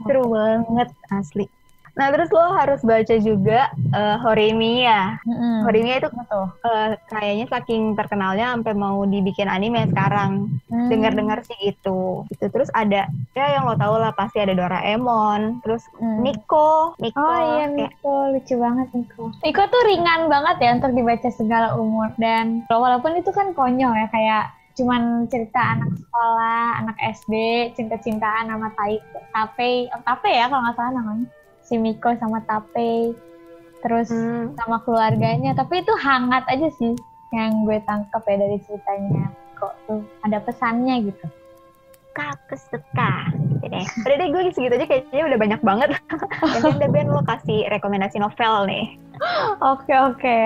Seru 0.00 0.26
banget 0.26 0.88
asli. 1.08 1.46
Nah 1.94 2.10
terus 2.10 2.26
lo 2.28 2.42
harus 2.50 2.82
baca 2.82 3.14
juga 3.16 3.70
eh, 3.70 4.16
Horimiya. 4.18 5.22
Hmm. 5.22 5.62
Horimiya 5.62 6.02
itu 6.02 6.10
Betul. 6.10 6.50
eh, 6.66 6.98
kayaknya 7.06 7.46
saking 7.46 7.94
terkenalnya 7.94 8.50
sampai 8.50 8.74
mau 8.74 9.06
dibikin 9.06 9.46
anime 9.46 9.86
sekarang. 9.86 10.58
Hmm. 10.66 10.90
Dengar-dengar 10.90 11.46
sih 11.46 11.54
gitu. 11.64 12.26
Gitu 12.28 12.50
terus 12.50 12.66
ada 12.74 13.06
ya 13.30 13.46
yang 13.48 13.62
lo 13.62 13.78
tau 13.78 13.94
lah 13.94 14.10
pasti 14.10 14.42
ada 14.42 14.50
Doraemon. 14.52 15.62
Terus 15.62 15.86
Hmm. 15.94 16.18
Nico, 16.18 16.98
Nico. 16.98 17.14
Oh 17.16 17.38
iya 17.54 17.70
kayak- 17.70 17.94
Miko, 17.94 18.14
lucu 18.34 18.54
banget 18.58 18.86
Miko. 18.90 19.22
Miko 19.38 19.62
tuh 19.64 19.82
ringan 19.86 20.20
banget 20.26 20.56
ya 20.58 20.70
untuk 20.74 20.90
dibaca 20.92 21.30
segala 21.30 21.68
umur 21.74 22.10
dan 22.16 22.66
walaupun 22.66 23.14
itu 23.14 23.30
kan 23.30 23.54
konyol 23.54 23.94
ya 23.94 24.10
kayak 24.10 24.50
cuman 24.74 25.30
cerita 25.30 25.78
anak 25.78 25.94
sekolah, 25.94 26.82
anak 26.82 26.96
SD, 26.98 27.34
cinta-cintaan 27.78 28.50
sama 28.50 28.74
Tai, 28.74 28.98
Tape, 29.30 29.86
oh, 29.94 30.02
Tape 30.02 30.30
ya 30.34 30.50
kalau 30.50 30.62
nggak 30.66 30.76
salah 30.76 30.92
namanya. 30.98 31.26
Si 31.62 31.74
Miko 31.78 32.10
sama 32.18 32.42
Tape, 32.44 33.14
terus 33.80 34.10
Hmm. 34.10 34.52
sama 34.58 34.82
keluarganya. 34.82 35.54
Tapi 35.54 35.80
itu 35.80 35.94
hangat 36.02 36.42
aja 36.50 36.68
sih 36.74 36.92
yang 37.30 37.62
gue 37.64 37.78
tangkap 37.86 38.22
ya 38.26 38.36
dari 38.36 38.58
ceritanya. 38.66 39.30
Kok 39.54 39.74
tuh 39.86 40.00
ada 40.26 40.38
pesannya 40.42 41.08
gitu. 41.08 41.26
aku 42.14 42.54
suka 42.70 43.26
gitu 43.34 43.66
deh. 43.74 43.86
Udah 44.06 44.16
deh 44.22 44.28
gue 44.30 44.42
segitu 44.54 44.74
aja 44.78 44.86
kayaknya 44.86 45.34
udah 45.34 45.38
banyak 45.38 45.60
banget. 45.66 45.88
Mungkin 46.54 46.78
deh 46.78 46.90
Ben 46.94 47.10
lo 47.10 47.26
kasih 47.26 47.66
rekomendasi 47.66 48.22
novel 48.22 48.70
nih. 48.70 48.86
Oke 49.62 49.94
oke. 49.94 50.38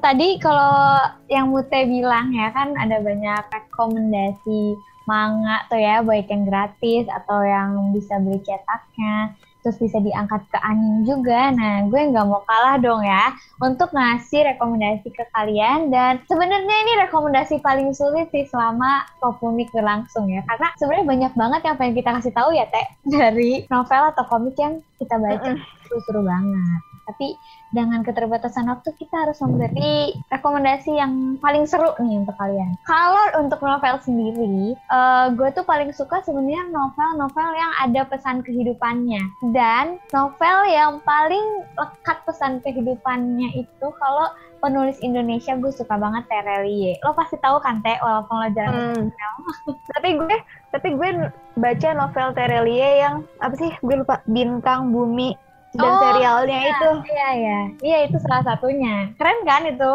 Tadi 0.00 0.28
kalau 0.40 1.00
yang 1.28 1.52
Mute 1.52 1.84
bilang 1.84 2.32
ya 2.32 2.48
kan 2.50 2.72
ada 2.76 3.00
banyak 3.00 3.42
rekomendasi 3.52 4.76
manga 5.06 5.62
tuh 5.70 5.78
ya, 5.78 6.02
baik 6.02 6.26
yang 6.32 6.50
gratis 6.50 7.06
atau 7.06 7.38
yang 7.46 7.94
bisa 7.94 8.18
beli 8.18 8.42
cetaknya, 8.42 9.38
terus 9.62 9.78
bisa 9.78 10.02
diangkat 10.02 10.42
ke 10.50 10.58
anime 10.58 11.06
juga. 11.06 11.54
Nah, 11.54 11.86
gue 11.86 12.10
nggak 12.10 12.26
mau 12.26 12.42
kalah 12.42 12.74
dong 12.82 13.06
ya 13.06 13.30
untuk 13.62 13.94
ngasih 13.94 14.50
rekomendasi 14.50 15.06
ke 15.14 15.24
kalian. 15.30 15.94
Dan 15.94 16.18
sebenarnya 16.26 16.76
ini 16.82 16.92
rekomendasi 17.06 17.62
paling 17.62 17.94
sulit 17.94 18.26
sih 18.34 18.50
selama 18.50 19.06
Popunik 19.22 19.70
berlangsung 19.70 20.26
ya, 20.26 20.42
karena 20.42 20.74
sebenarnya 20.74 21.06
banyak 21.06 21.32
banget 21.38 21.60
yang 21.62 21.76
pengen 21.78 21.94
kita 21.94 22.10
kasih 22.18 22.34
tahu 22.34 22.50
ya 22.50 22.66
Teh 22.66 22.86
dari 23.06 23.62
novel 23.70 24.02
atau 24.10 24.24
komik 24.26 24.58
yang 24.58 24.82
kita 24.98 25.22
baca. 25.22 25.54
Mm-mm. 25.54 25.86
Seru-seru 25.86 26.26
banget. 26.26 26.82
Tapi 27.06 27.38
dengan 27.70 28.02
keterbatasan 28.02 28.66
waktu 28.70 28.90
kita 28.98 29.26
harus 29.26 29.38
memberi 29.42 30.14
rekomendasi 30.30 30.98
yang 30.98 31.38
paling 31.38 31.66
seru 31.66 31.94
nih 32.02 32.22
untuk 32.22 32.34
kalian. 32.38 32.74
Kalau 32.86 33.24
untuk 33.42 33.62
novel 33.62 33.96
sendiri, 34.02 34.74
uh, 34.90 35.30
gue 35.34 35.48
tuh 35.54 35.66
paling 35.66 35.90
suka 35.94 36.22
sebenarnya 36.26 36.66
novel-novel 36.70 37.48
yang 37.54 37.72
ada 37.82 38.02
pesan 38.06 38.42
kehidupannya. 38.42 39.22
Dan 39.54 40.02
novel 40.10 40.58
yang 40.70 40.98
paling 41.02 41.66
lekat 41.78 42.18
pesan 42.26 42.58
kehidupannya 42.62 43.62
itu 43.66 43.86
kalau 44.02 44.30
penulis 44.58 44.98
Indonesia 45.04 45.54
gue 45.54 45.70
suka 45.70 45.94
banget 45.94 46.26
Terelie. 46.26 46.98
Lo 47.04 47.12
pasti 47.14 47.36
tahu 47.38 47.60
kan 47.60 47.84
Teh 47.84 47.98
walaupun 48.02 48.34
lo 48.34 48.48
jarang 48.56 48.98
hmm. 48.98 49.08
tapi 49.94 50.18
gue 50.18 50.36
tapi 50.74 50.88
gue 50.98 51.10
baca 51.56 51.88
novel 51.94 52.28
Terelie 52.34 53.00
yang 53.04 53.22
apa 53.38 53.54
sih? 53.54 53.70
Gue 53.84 54.02
lupa 54.02 54.20
Bintang 54.26 54.90
Bumi 54.90 55.45
dan 55.76 55.92
oh, 55.92 56.00
serialnya 56.00 56.58
iya, 56.58 56.72
itu. 56.72 56.90
Iya 57.06 57.28
iya. 57.36 57.60
Iya 57.84 57.98
itu 58.08 58.16
salah 58.24 58.44
satunya. 58.44 59.12
Keren 59.20 59.38
kan 59.44 59.62
itu? 59.68 59.92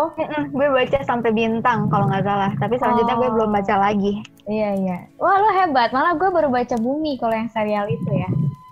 gue 0.55 0.67
baca 0.69 0.97
sampai 1.03 1.29
bintang 1.33 1.89
kalau 1.89 2.05
nggak 2.07 2.25
salah. 2.25 2.51
Tapi 2.61 2.77
selanjutnya 2.77 3.15
oh. 3.17 3.19
gue 3.25 3.29
belum 3.33 3.49
baca 3.49 3.75
lagi. 3.77 4.21
Iya 4.45 4.69
iya. 4.77 4.97
Wah 5.17 5.35
lo 5.41 5.49
hebat. 5.51 5.89
Malah 5.91 6.15
gue 6.15 6.29
baru 6.29 6.49
baca 6.53 6.75
Bumi 6.77 7.17
kalau 7.17 7.35
yang 7.35 7.49
serial 7.49 7.89
itu 7.89 8.09
ya 8.13 8.29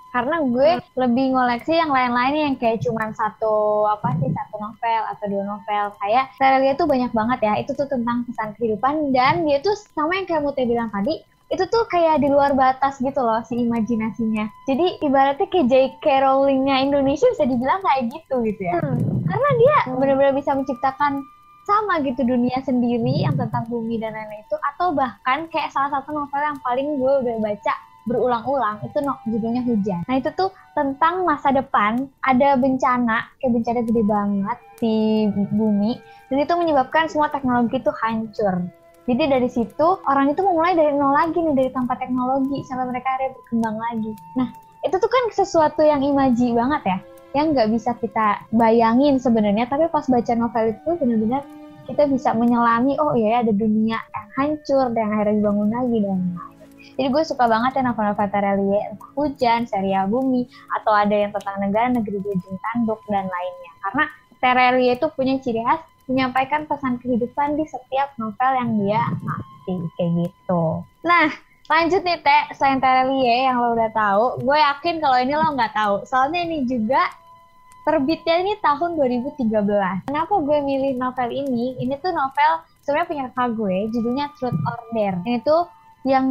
karena 0.10 0.42
gue 0.42 0.70
hmm. 0.82 0.86
lebih 0.98 1.26
ngoleksi 1.38 1.74
yang 1.78 1.94
lain-lainnya 1.94 2.50
yang 2.50 2.58
kayak 2.58 2.82
cuma 2.82 3.14
satu 3.14 3.86
apa 3.86 4.18
sih 4.18 4.30
satu 4.34 4.56
novel 4.58 5.02
atau 5.06 5.26
dua 5.30 5.44
novel 5.46 5.86
kayak 6.02 6.34
serialnya 6.42 6.74
tuh 6.74 6.90
banyak 6.90 7.12
banget 7.14 7.40
ya 7.46 7.54
itu 7.62 7.72
tuh 7.78 7.86
tentang 7.86 8.26
pesan 8.26 8.58
kehidupan 8.58 9.14
dan 9.14 9.46
dia 9.46 9.62
tuh 9.62 9.78
sama 9.94 10.18
yang 10.18 10.26
kayak 10.26 10.42
Mute 10.42 10.66
bilang 10.66 10.90
tadi 10.90 11.22
itu 11.50 11.66
tuh 11.66 11.84
kayak 11.90 12.22
di 12.22 12.30
luar 12.30 12.54
batas 12.54 13.02
gitu 13.02 13.18
loh 13.18 13.42
si 13.42 13.58
imajinasinya. 13.58 14.46
Jadi 14.70 15.02
ibaratnya 15.02 15.50
kayak 15.50 15.68
J.K. 15.68 16.06
Rowling-nya 16.22 16.86
Indonesia 16.86 17.26
bisa 17.34 17.46
dibilang 17.50 17.82
kayak 17.82 18.14
gitu 18.14 18.36
gitu 18.46 18.62
ya. 18.70 18.78
Hmm. 18.78 18.98
Karena 19.26 19.50
dia 19.58 19.78
hmm. 19.90 19.98
benar-benar 19.98 20.34
bisa 20.38 20.54
menciptakan 20.54 21.26
sama 21.66 22.02
gitu 22.02 22.26
dunia 22.26 22.58
sendiri 22.66 23.26
yang 23.26 23.38
tentang 23.38 23.70
bumi 23.70 24.02
dan 24.02 24.18
lain-lain 24.18 24.42
itu 24.42 24.58
atau 24.74 24.90
bahkan 24.94 25.46
kayak 25.54 25.70
salah 25.70 25.94
satu 25.94 26.10
novel 26.18 26.42
yang 26.42 26.58
paling 26.66 26.98
gue 26.98 27.14
udah 27.26 27.38
baca 27.46 27.74
berulang-ulang 28.10 28.82
itu 28.82 28.98
no, 29.06 29.14
judulnya 29.30 29.62
hujan. 29.62 30.02
Nah 30.10 30.18
itu 30.18 30.34
tuh 30.34 30.50
tentang 30.74 31.30
masa 31.30 31.54
depan 31.54 32.10
ada 32.26 32.58
bencana 32.58 33.30
kayak 33.38 33.54
bencana 33.54 33.80
gede 33.86 34.02
banget 34.02 34.58
di 34.82 35.30
bumi 35.54 36.02
dan 36.34 36.38
itu 36.42 36.54
menyebabkan 36.58 37.06
semua 37.06 37.30
teknologi 37.30 37.78
itu 37.78 37.94
hancur. 38.02 38.66
Jadi 39.10 39.24
dari 39.26 39.50
situ 39.50 39.88
orang 40.06 40.38
itu 40.38 40.46
memulai 40.46 40.78
dari 40.78 40.94
nol 40.94 41.10
lagi 41.10 41.42
nih 41.42 41.58
dari 41.58 41.70
tanpa 41.74 41.98
teknologi 41.98 42.62
sampai 42.70 42.86
mereka 42.94 43.18
akhirnya 43.18 43.34
berkembang 43.42 43.78
lagi. 43.82 44.12
Nah 44.38 44.54
itu 44.86 44.96
tuh 45.02 45.10
kan 45.10 45.24
sesuatu 45.34 45.82
yang 45.82 46.06
imaji 46.06 46.54
banget 46.54 46.82
ya, 46.86 46.98
yang 47.34 47.58
nggak 47.58 47.74
bisa 47.74 47.98
kita 47.98 48.46
bayangin 48.54 49.18
sebenarnya. 49.18 49.66
Tapi 49.66 49.90
pas 49.90 50.06
baca 50.06 50.34
novel 50.38 50.78
itu 50.78 50.90
benar-benar 51.02 51.42
kita 51.90 52.06
bisa 52.06 52.38
menyelami, 52.38 53.02
oh 53.02 53.18
iya 53.18 53.42
ada 53.42 53.50
dunia 53.50 53.98
yang 53.98 54.28
hancur 54.38 54.94
dan 54.94 55.10
akhirnya 55.10 55.42
dibangun 55.42 55.70
lagi 55.74 55.98
dan 56.06 56.20
lain. 56.38 56.58
Jadi 57.00 57.08
gue 57.10 57.24
suka 57.26 57.50
banget 57.50 57.80
ya 57.80 57.82
novel-novel 57.90 58.28
Terelie, 58.30 58.82
entah 58.94 59.10
hujan, 59.18 59.66
serial 59.66 60.06
bumi, 60.06 60.46
atau 60.78 60.94
ada 60.94 61.16
yang 61.16 61.34
tentang 61.34 61.58
negara, 61.64 61.90
negeri 61.90 62.22
ujung 62.22 62.58
tanduk, 62.62 63.02
dan 63.10 63.26
lainnya. 63.26 63.72
Karena 63.82 64.06
Terelie 64.38 64.94
itu 64.94 65.08
punya 65.18 65.40
ciri 65.42 65.66
khas 65.66 65.82
menyampaikan 66.10 66.66
pesan 66.66 66.98
kehidupan 66.98 67.56
di 67.56 67.64
setiap 67.70 68.12
novel 68.18 68.52
yang 68.58 68.72
dia 68.82 69.02
ngasih, 69.22 69.80
kayak 69.96 70.12
gitu. 70.26 70.82
Nah, 71.06 71.30
lanjut 71.70 72.02
nih 72.02 72.20
Teh, 72.20 72.44
selain 72.58 72.82
Terelie 72.82 73.46
yang 73.46 73.62
lo 73.62 73.78
udah 73.78 73.94
tahu, 73.94 74.26
gue 74.42 74.58
yakin 74.58 74.98
kalau 74.98 75.18
ini 75.22 75.34
lo 75.38 75.54
nggak 75.54 75.74
tahu. 75.78 75.96
Soalnya 76.10 76.50
ini 76.50 76.66
juga 76.66 77.06
terbitnya 77.86 78.42
ini 78.42 78.54
tahun 78.60 78.98
2013. 78.98 80.10
Kenapa 80.10 80.34
gue 80.42 80.58
milih 80.66 80.98
novel 80.98 81.30
ini? 81.30 81.78
Ini 81.78 81.94
tuh 82.02 82.12
novel 82.12 82.66
sebenarnya 82.82 83.08
punya 83.08 83.24
kakak 83.30 83.50
gue, 83.54 83.78
judulnya 83.94 84.26
Truth 84.42 84.60
or 84.66 84.82
Dare. 84.98 85.22
Ini 85.30 85.40
tuh 85.46 85.70
yang 86.08 86.26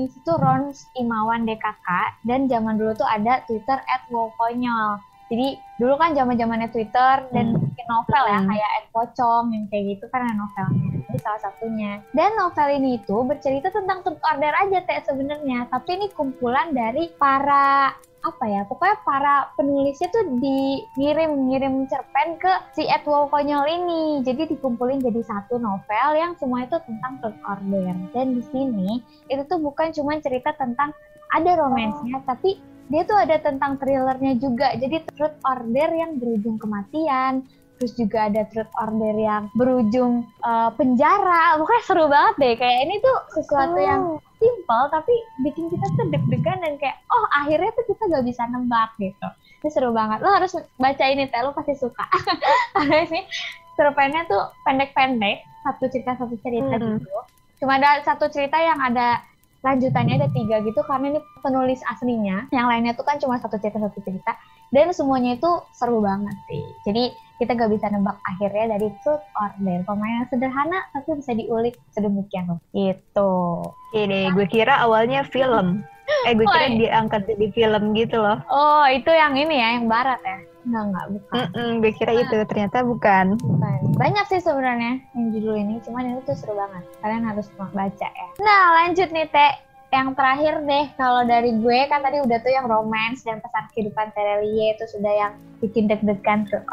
itu 0.00 0.32
Rons 0.32 0.88
Imawan 0.96 1.44
DKK 1.44 1.88
dan 2.24 2.48
zaman 2.48 2.80
dulu 2.80 2.96
tuh 2.96 3.06
ada 3.06 3.44
Twitter 3.46 3.78
at 3.78 4.02
Wokonyol. 4.10 4.98
Jadi 5.32 5.56
dulu 5.80 5.94
kan 5.96 6.12
zaman 6.12 6.36
zamannya 6.36 6.68
Twitter 6.70 7.26
dan 7.32 7.46
hmm. 7.52 7.60
bikin 7.60 7.86
novel 7.88 8.22
ya 8.28 8.38
hmm. 8.40 8.48
kayak 8.52 8.70
at 8.76 8.86
Pocong 8.94 9.44
yang 9.50 9.64
kayak 9.72 9.84
gitu 9.96 10.04
karena 10.12 10.30
novelnya. 10.36 10.88
Ini 11.10 11.18
salah 11.22 11.40
satunya. 11.42 11.92
Dan 12.12 12.30
novel 12.36 12.68
ini 12.76 13.00
itu 13.00 13.16
bercerita 13.24 13.68
tentang 13.72 14.04
truth 14.04 14.22
order 14.22 14.52
aja 14.54 14.78
teh 14.84 15.00
sebenarnya, 15.06 15.66
tapi 15.70 15.98
ini 15.98 16.06
kumpulan 16.12 16.74
dari 16.74 17.10
para 17.16 17.94
apa 18.24 18.44
ya 18.48 18.64
pokoknya 18.64 18.96
para 19.04 19.52
penulisnya 19.52 20.08
tuh 20.08 20.24
dikirim 20.40 21.52
ngirim 21.52 21.84
cerpen 21.84 22.40
ke 22.40 22.52
si 22.72 22.88
Edward 22.88 23.28
Konyol 23.28 23.68
ini 23.68 24.02
jadi 24.24 24.48
dikumpulin 24.48 25.04
jadi 25.04 25.20
satu 25.28 25.60
novel 25.60 26.08
yang 26.16 26.32
semua 26.40 26.64
itu 26.64 26.80
tentang 26.88 27.20
Truth 27.20 27.40
Order 27.44 27.92
dan 28.16 28.26
di 28.32 28.42
sini 28.48 29.04
itu 29.28 29.44
tuh 29.44 29.60
bukan 29.60 29.92
cuma 29.92 30.16
cerita 30.24 30.56
tentang 30.56 30.96
ada 31.36 31.52
romansnya 31.52 32.16
oh. 32.16 32.24
tapi 32.24 32.56
dia 32.92 33.02
tuh 33.08 33.16
ada 33.16 33.36
tentang 33.40 33.80
thrillernya 33.80 34.36
juga. 34.36 34.72
Jadi 34.76 35.04
Truth 35.16 35.38
Order 35.44 35.88
yang 35.92 36.20
berujung 36.20 36.56
kematian 36.60 37.48
terus 37.78 37.92
juga 37.98 38.30
ada 38.30 38.46
truth 38.48 38.70
order 38.78 39.14
yang 39.18 39.50
berujung 39.58 40.24
uh, 40.46 40.70
penjara. 40.78 41.58
Pokoknya 41.58 41.82
seru 41.84 42.04
banget 42.06 42.34
deh. 42.38 42.54
Kayak 42.58 42.78
ini 42.86 42.94
tuh 43.02 43.16
sesuatu 43.34 43.78
oh. 43.78 43.82
yang 43.82 44.02
simple 44.38 44.84
tapi 44.92 45.14
bikin 45.42 45.68
kita 45.72 45.86
tuh 45.98 46.06
deg-degan 46.12 46.58
dan 46.62 46.74
kayak 46.78 46.96
oh 47.10 47.24
akhirnya 47.36 47.70
tuh 47.74 47.84
kita 47.88 48.02
gak 48.08 48.24
bisa 48.24 48.42
nembak 48.50 48.90
gitu. 49.02 49.28
Ini 49.64 49.68
seru 49.68 49.90
banget. 49.90 50.22
Lo 50.22 50.30
harus 50.32 50.52
baca 50.78 51.04
ini 51.04 51.26
teh. 51.28 51.40
Lo 51.42 51.50
pasti 51.52 51.74
suka. 51.74 52.06
Karena 52.74 52.96
ini 53.04 53.20
cerpennya 53.74 54.22
tuh 54.30 54.42
pendek-pendek. 54.62 55.42
Satu 55.64 55.84
cerita 55.90 56.16
satu 56.16 56.36
cerita 56.40 56.78
hmm. 56.78 57.00
gitu. 57.00 57.18
Cuma 57.60 57.80
ada 57.80 58.00
satu 58.04 58.28
cerita 58.30 58.60
yang 58.60 58.78
ada 58.78 59.20
lanjutannya 59.64 60.20
ada 60.20 60.28
tiga 60.30 60.60
gitu 60.60 60.84
karena 60.84 61.16
ini 61.16 61.20
penulis 61.40 61.80
aslinya. 61.88 62.46
Yang 62.52 62.66
lainnya 62.68 62.92
tuh 62.92 63.04
kan 63.08 63.16
cuma 63.16 63.40
satu 63.40 63.56
cerita 63.56 63.80
satu 63.80 63.98
cerita. 64.04 64.36
Dan 64.68 64.92
semuanya 64.92 65.40
itu 65.40 65.50
seru 65.72 66.04
banget 66.04 66.36
sih. 66.52 66.64
Jadi 66.84 67.04
kita 67.40 67.56
gak 67.56 67.72
bisa 67.72 67.90
nebak 67.90 68.14
akhirnya 68.28 68.76
dari 68.76 68.92
truth 69.02 69.24
or 69.40 69.50
dare. 69.58 69.82
Pemain 69.88 70.22
yang 70.22 70.28
sederhana 70.28 70.78
tapi 70.92 71.18
bisa 71.18 71.32
diulik 71.32 71.74
sedemikian 71.96 72.60
gitu. 72.76 73.32
Oke 73.64 74.00
deh 74.04 74.28
gue 74.36 74.46
kira 74.46 74.84
awalnya 74.84 75.24
film 75.24 75.82
eh 76.28 76.32
gue 76.36 76.46
kira 76.46 76.68
diangkat 76.76 77.22
jadi 77.28 77.46
film 77.52 77.84
gitu 77.96 78.16
loh 78.20 78.38
oh 78.48 78.84
itu 78.88 79.10
yang 79.10 79.34
ini 79.36 79.54
ya 79.58 79.68
yang 79.80 79.86
barat 79.88 80.20
ya 80.24 80.38
Enggak, 80.64 80.84
enggak, 80.88 81.06
bukan. 81.12 81.34
Mm 81.36 81.48
-mm, 81.52 81.70
gue 81.84 81.92
kira 81.92 82.12
nah. 82.16 82.22
itu, 82.24 82.36
ternyata 82.48 82.78
bukan. 82.88 83.26
bukan. 83.36 83.80
Banyak 84.00 84.24
sih 84.32 84.40
sebenarnya 84.40 84.96
yang 85.12 85.26
judul 85.36 85.60
ini, 85.60 85.76
cuman 85.84 86.08
ini 86.08 86.24
tuh 86.24 86.32
seru 86.32 86.56
banget. 86.56 86.88
Kalian 87.04 87.20
harus 87.20 87.52
baca 87.52 88.08
ya. 88.08 88.28
Nah, 88.40 88.64
lanjut 88.80 89.12
nih, 89.12 89.28
Teh 89.28 89.52
yang 89.94 90.10
terakhir 90.18 90.58
deh 90.66 90.86
kalau 90.98 91.22
dari 91.22 91.54
gue 91.54 91.78
kan 91.86 92.02
tadi 92.02 92.18
udah 92.18 92.38
tuh 92.42 92.50
yang 92.50 92.66
romance 92.66 93.22
dan 93.22 93.38
pesan 93.38 93.70
kehidupan 93.70 94.10
Terelie 94.10 94.74
itu 94.74 94.84
sudah 94.90 95.12
yang 95.14 95.32
bikin 95.62 95.86
deg-degan 95.86 96.50
Truth 96.50 96.66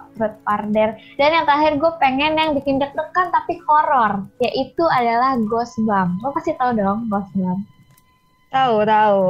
Order 0.50 0.98
dan 1.22 1.30
yang 1.30 1.46
terakhir 1.46 1.78
gue 1.78 1.92
pengen 2.02 2.34
yang 2.34 2.58
bikin 2.58 2.82
deg-degan 2.82 3.30
tapi 3.30 3.62
horor 3.70 4.26
yaitu 4.42 4.84
adalah 4.90 5.38
Ghost 5.46 5.78
Bump 5.86 6.18
lo 6.26 6.34
pasti 6.34 6.58
tahu 6.58 6.74
dong 6.74 7.06
Ghost 7.14 7.30
Bump 7.38 7.62
tahu 8.52 8.84
tahu. 8.84 9.28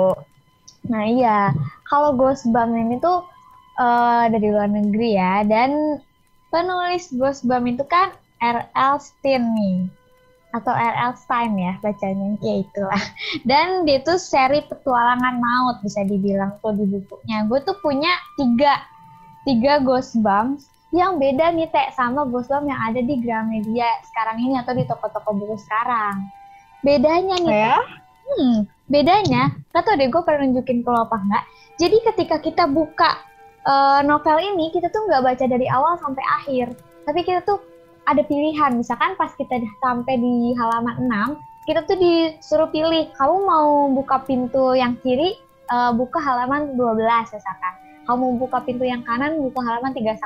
Nah 0.89 1.03
iya. 1.05 1.53
Kalau 1.87 2.17
Ghost 2.17 2.49
Bump 2.49 2.73
ini 2.73 2.97
tuh 2.97 3.23
uh, 3.77 4.25
dari 4.27 4.49
luar 4.49 4.67
negeri 4.67 5.15
ya. 5.15 5.45
Dan 5.45 6.01
penulis 6.49 7.13
Ghost 7.15 7.45
Bump 7.45 7.69
itu 7.69 7.85
kan 7.85 8.11
R.L. 8.41 8.97
Stein 8.97 9.53
nih. 9.53 9.85
Atau 10.51 10.73
R.L. 10.73 11.13
Stein 11.15 11.53
ya 11.55 11.77
bacanya. 11.79 12.35
Ya 12.41 12.65
itulah. 12.65 13.03
Dan 13.49 13.85
dia 13.85 14.01
tuh 14.01 14.17
seri 14.17 14.65
petualangan 14.65 15.37
maut 15.37 15.77
bisa 15.85 16.01
dibilang 16.01 16.57
tuh 16.59 16.73
di 16.73 16.89
bukunya. 16.89 17.45
Gue 17.45 17.61
tuh 17.61 17.77
punya 17.79 18.11
tiga 18.35 18.81
tiga 19.41 19.81
ghost 19.81 20.13
bumps 20.21 20.69
yang 20.93 21.17
beda 21.17 21.55
nih 21.55 21.71
teh 21.71 21.87
sama 21.95 22.27
ghost 22.27 22.51
bump 22.51 22.67
yang 22.67 22.77
ada 22.77 22.99
di 22.99 23.15
Gramedia 23.23 23.87
sekarang 24.11 24.37
ini 24.43 24.59
atau 24.59 24.75
di 24.75 24.83
toko-toko 24.83 25.31
buku 25.33 25.55
sekarang. 25.61 26.29
Bedanya 26.81 27.37
nih 27.41 27.53
ya? 27.53 27.77
hmm, 28.31 28.57
bedanya 28.91 29.55
gak 29.71 29.87
tau 29.87 29.95
deh 29.95 30.11
gue 30.11 30.21
pernah 30.21 30.43
nunjukin 30.43 30.83
ke 30.83 30.89
lo 30.91 31.07
apa 31.07 31.15
enggak? 31.15 31.43
Jadi 31.79 31.97
ketika 32.03 32.35
kita 32.43 32.63
buka 32.67 33.23
uh, 33.63 34.03
novel 34.03 34.37
ini 34.37 34.69
kita 34.75 34.91
tuh 34.91 35.07
nggak 35.07 35.23
baca 35.23 35.45
dari 35.47 35.65
awal 35.71 35.95
sampai 36.03 36.21
akhir. 36.43 36.75
Tapi 37.07 37.19
kita 37.23 37.41
tuh 37.47 37.63
ada 38.05 38.21
pilihan. 38.27 38.75
Misalkan 38.75 39.15
pas 39.15 39.31
kita 39.39 39.63
sampai 39.79 40.19
di 40.19 40.53
halaman 40.59 41.07
6 41.07 41.39
kita 41.69 41.85
tuh 41.85 41.93
disuruh 41.95 42.69
pilih 42.73 43.07
kamu 43.15 43.35
mau 43.45 43.87
buka 43.93 44.25
pintu 44.25 44.73
yang 44.73 44.97
kiri 44.99 45.39
uh, 45.71 45.95
buka 45.95 46.19
halaman 46.19 46.75
12 46.75 46.99
misalkan. 47.31 47.73
Kamu 48.05 48.41
buka 48.43 48.59
pintu 48.67 48.83
yang 48.83 49.05
kanan 49.07 49.39
buka 49.39 49.63
halaman 49.63 49.95
31 49.95 50.19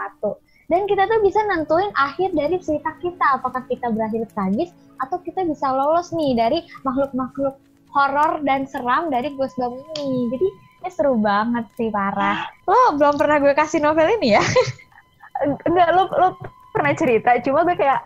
dan 0.66 0.90
kita 0.90 1.06
tuh 1.06 1.22
bisa 1.22 1.38
nentuin 1.46 1.92
akhir 1.94 2.34
dari 2.34 2.58
cerita 2.58 2.98
kita. 2.98 3.38
Apakah 3.38 3.62
kita 3.70 3.94
berakhir 3.94 4.26
tragis 4.34 4.74
atau 4.98 5.22
kita 5.22 5.46
bisa 5.46 5.70
lolos 5.70 6.10
nih 6.16 6.34
dari 6.34 6.66
makhluk-makhluk 6.82 7.54
horor 7.96 8.44
dan 8.44 8.68
seram 8.68 9.08
dari 9.08 9.32
Ghost 9.34 9.56
Bump 9.56 9.80
ini 9.96 10.28
jadi 10.30 10.48
ini 10.84 10.90
seru 10.92 11.16
banget 11.18 11.66
sih 11.80 11.90
parah 11.90 12.44
lo 12.70 13.00
belum 13.00 13.16
pernah 13.16 13.40
gue 13.40 13.54
kasih 13.56 13.80
novel 13.80 14.06
ini 14.20 14.36
ya? 14.36 14.44
Enggak 15.68 15.90
lo 15.96 16.08
lo 16.16 16.28
pernah 16.72 16.94
cerita. 16.96 17.40
Cuma 17.44 17.64
gue 17.64 17.76
kayak 17.76 18.04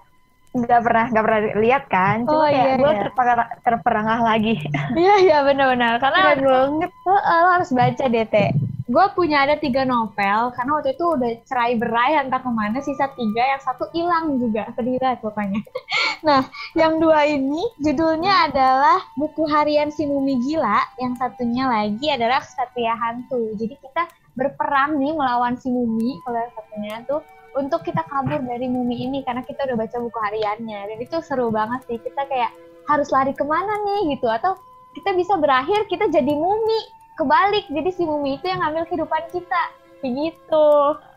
nggak 0.50 0.82
pernah 0.82 1.06
nggak 1.14 1.26
pernah 1.26 1.42
lihat 1.62 1.84
kan? 1.90 2.26
Cuma 2.26 2.42
Oh, 2.42 2.48
kayak 2.50 2.66
iya, 2.66 2.74
gue 2.78 2.92
iya. 2.94 3.02
terperangah, 3.06 3.48
terperangah 3.66 4.20
lagi. 4.22 4.54
Iya 5.02 5.16
iya 5.22 5.38
benar-benar. 5.46 6.02
Karena 6.02 6.20
banget. 6.42 6.92
Heeh, 6.92 7.38
lo 7.46 7.50
harus 7.54 7.70
baca 7.74 8.06
deh 8.10 8.26
teh. 8.26 8.50
Gue 8.90 9.06
punya 9.14 9.46
ada 9.46 9.54
tiga 9.54 9.86
novel 9.86 10.50
karena 10.58 10.72
waktu 10.74 10.98
itu 10.98 11.06
udah 11.14 11.32
cerai 11.46 11.78
berai 11.78 12.18
entah 12.26 12.42
ke 12.42 12.50
mana 12.50 12.82
sisa 12.82 13.06
tiga 13.14 13.44
yang 13.46 13.62
satu 13.62 13.86
hilang 13.94 14.42
juga 14.42 14.66
sedih 14.74 14.98
pokoknya. 15.22 15.62
Nah 16.20 16.44
yang 16.76 17.00
dua 17.00 17.24
ini 17.24 17.64
judulnya 17.80 18.52
adalah 18.52 19.00
buku 19.16 19.48
harian 19.48 19.88
si 19.88 20.04
Mumi 20.04 20.36
Gila, 20.44 21.00
yang 21.00 21.16
satunya 21.16 21.64
lagi 21.70 22.12
adalah 22.12 22.44
Satria 22.44 22.92
Hantu. 22.98 23.56
Jadi 23.56 23.78
kita 23.80 24.04
berperang 24.36 25.00
nih 25.00 25.16
melawan 25.16 25.56
si 25.56 25.72
Mumi 25.72 26.20
kalau 26.28 26.44
yang 26.44 26.54
satunya 26.58 26.96
tuh 27.08 27.22
untuk 27.56 27.86
kita 27.86 28.04
kabur 28.10 28.42
dari 28.42 28.68
Mumi 28.68 29.06
ini 29.06 29.24
karena 29.24 29.46
kita 29.46 29.70
udah 29.70 29.78
baca 29.80 29.98
buku 30.02 30.18
hariannya 30.18 30.80
dan 30.92 30.98
itu 30.98 31.18
seru 31.24 31.54
banget 31.54 31.86
sih 31.88 31.98
kita 32.02 32.26
kayak 32.28 32.52
harus 32.90 33.08
lari 33.14 33.38
ke 33.38 33.46
mana 33.46 33.70
nih 33.86 34.18
gitu 34.18 34.26
atau 34.26 34.58
kita 34.98 35.14
bisa 35.14 35.38
berakhir 35.38 35.86
kita 35.86 36.10
jadi 36.10 36.34
mumi 36.34 36.99
kebalik. 37.20 37.68
Jadi 37.68 37.90
si 37.92 38.08
mumi 38.08 38.40
itu 38.40 38.48
yang 38.48 38.64
ngambil 38.64 38.88
kehidupan 38.88 39.24
kita. 39.36 39.64
Kayak 40.00 40.16
gitu. 40.16 40.68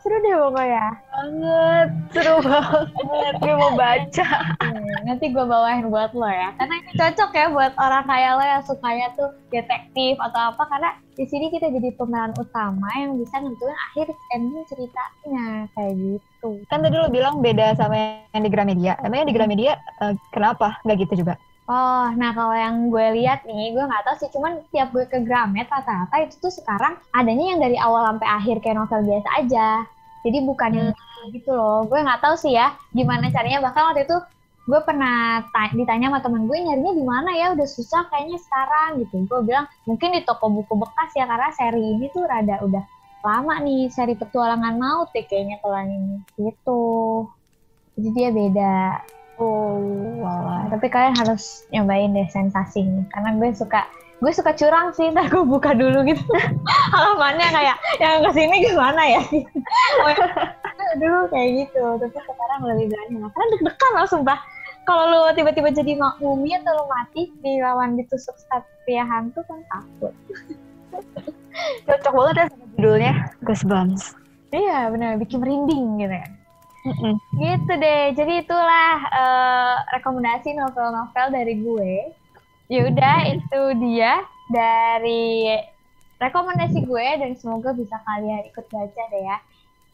Seru 0.02 0.18
deh 0.18 0.34
pokoknya. 0.34 0.86
Banget. 1.14 1.88
Seru 2.10 2.34
banget. 2.42 3.32
Gue 3.38 3.54
mau 3.54 3.72
baca. 3.78 4.28
Hmm, 4.58 4.94
nanti 5.06 5.30
gue 5.30 5.44
bawain 5.46 5.86
buat 5.86 6.10
lo 6.18 6.26
ya. 6.26 6.50
Karena 6.58 6.74
ini 6.82 6.90
cocok 6.98 7.30
ya 7.30 7.46
buat 7.54 7.72
orang 7.78 8.04
kayak 8.10 8.32
lo 8.34 8.42
yang 8.42 8.62
sukanya 8.66 9.06
tuh 9.14 9.30
detektif 9.54 10.18
atau 10.18 10.50
apa. 10.50 10.66
Karena 10.66 10.90
di 11.14 11.24
sini 11.30 11.54
kita 11.54 11.70
jadi 11.70 11.94
pemeran 11.94 12.34
utama 12.34 12.90
yang 12.98 13.14
bisa 13.22 13.38
nentuin 13.38 13.78
akhir 13.94 14.10
ending 14.34 14.66
ceritanya. 14.66 15.70
Kayak 15.78 15.94
gitu. 15.94 16.50
Kan 16.66 16.82
tadi 16.82 16.96
lo 16.98 17.06
bilang 17.06 17.38
beda 17.38 17.78
sama 17.78 18.26
yang 18.34 18.42
di 18.42 18.50
Gramedia. 18.50 18.98
Emangnya 19.06 19.30
di 19.30 19.34
Gramedia 19.38 19.72
eh, 19.78 20.18
kenapa? 20.34 20.82
Nggak 20.82 21.06
gitu 21.06 21.22
juga 21.22 21.38
Oh, 21.70 22.04
nah 22.18 22.30
kalau 22.34 22.54
yang 22.58 22.90
gue 22.90 23.06
lihat 23.22 23.46
nih, 23.46 23.70
gue 23.74 23.84
nggak 23.86 24.02
tahu 24.04 24.16
sih, 24.20 24.30
cuman 24.34 24.52
tiap 24.74 24.90
gue 24.94 25.04
ke 25.06 25.18
Gramet 25.22 25.66
rata-rata 25.70 26.14
itu 26.26 26.34
tuh 26.42 26.50
sekarang 26.58 26.98
adanya 27.14 27.44
yang 27.54 27.60
dari 27.62 27.76
awal 27.78 28.02
sampai 28.10 28.28
akhir 28.28 28.56
kayak 28.62 28.76
novel 28.82 29.00
biasa 29.06 29.28
aja. 29.40 29.66
Jadi 30.26 30.38
bukan 30.48 30.70
yang 30.74 30.88
gitu 31.34 31.50
loh. 31.54 31.86
Gue 31.86 31.98
nggak 32.02 32.20
tahu 32.22 32.34
sih 32.34 32.52
ya 32.58 32.74
gimana 32.98 33.30
caranya. 33.34 33.62
Bahkan 33.62 33.82
waktu 33.94 34.02
itu 34.06 34.16
gue 34.70 34.80
pernah 34.86 35.42
ta- 35.54 35.74
ditanya 35.74 36.06
sama 36.10 36.20
temen 36.22 36.42
gue 36.50 36.58
nyarinya 36.66 36.92
di 36.98 37.04
mana 37.06 37.30
ya, 37.40 37.46
udah 37.54 37.66
susah 37.76 38.02
kayaknya 38.10 38.38
sekarang 38.42 38.88
gitu. 39.06 39.14
Gue 39.30 39.40
bilang 39.46 39.66
mungkin 39.88 40.08
di 40.18 40.20
toko 40.26 40.46
buku 40.50 40.74
bekas 40.82 41.10
ya 41.14 41.24
karena 41.30 41.48
seri 41.54 41.82
ini 41.94 42.06
tuh 42.14 42.26
rada 42.26 42.58
udah 42.66 42.84
lama 43.22 43.54
nih 43.62 43.86
seri 43.94 44.14
petualangan 44.18 44.74
maut 44.82 45.08
deh 45.14 45.24
kayaknya 45.30 45.56
kalau 45.62 45.78
ini 45.86 46.26
gitu. 46.38 46.82
Jadi 47.96 48.08
dia 48.16 48.28
beda. 48.38 48.72
Oh 49.42 50.02
Nah, 50.62 50.78
tapi 50.78 50.86
kalian 50.94 51.18
harus 51.18 51.66
nyobain 51.74 52.14
deh 52.14 52.28
sensasinya. 52.30 53.02
Karena 53.10 53.34
gue 53.34 53.50
suka 53.50 53.82
gue 54.22 54.30
suka 54.30 54.54
curang 54.54 54.94
sih. 54.94 55.10
Ntar 55.10 55.26
gue 55.26 55.42
buka 55.42 55.74
dulu 55.74 56.06
gitu. 56.06 56.22
Halamannya 56.94 57.50
kayak 57.50 57.76
yang 57.98 58.22
ke 58.22 58.30
sini 58.30 58.56
gimana 58.62 59.02
ya? 59.02 59.22
Dulu 61.02 61.26
kayak 61.34 61.66
gitu. 61.66 61.82
Tapi 61.98 62.14
sekarang 62.14 62.60
lebih 62.62 62.94
berani. 62.94 63.16
Lah 63.26 63.30
karena 63.34 63.46
deg-degan 63.58 63.92
lah 63.98 64.06
sumpah. 64.06 64.38
Kalau 64.86 65.04
lu 65.10 65.20
tiba-tiba 65.34 65.74
jadi 65.74 65.98
mumi 66.22 66.54
atau 66.58 66.74
lu 66.78 66.84
mati 66.86 67.30
dilawan 67.42 67.98
ditusuk 67.98 68.34
satria 68.46 69.02
hantu 69.02 69.42
kan 69.50 69.62
takut. 69.66 70.14
Cocok 71.90 72.12
banget 72.12 72.34
ya 72.34 72.44
sama 72.50 72.64
judulnya 72.78 73.12
Goosebumps. 73.46 74.04
Iya 74.52 74.90
benar 74.90 75.16
bikin 75.22 75.38
merinding 75.38 76.02
gitu 76.02 76.14
ya 76.18 76.26
Mm-mm. 76.82 77.14
Gitu 77.38 77.72
deh. 77.78 78.10
Jadi 78.18 78.42
itulah 78.42 78.94
eh, 79.06 79.76
rekomendasi 79.98 80.58
novel-novel 80.58 81.26
dari 81.30 81.54
gue. 81.62 81.94
Ya 82.66 82.88
udah 82.88 83.16
itu 83.30 83.62
dia 83.78 84.24
dari 84.50 85.54
rekomendasi 86.18 86.86
gue 86.86 87.06
dan 87.18 87.30
semoga 87.38 87.74
bisa 87.74 87.98
kalian 88.02 88.46
ikut 88.50 88.66
baca 88.66 89.02
deh 89.10 89.22
ya. 89.22 89.38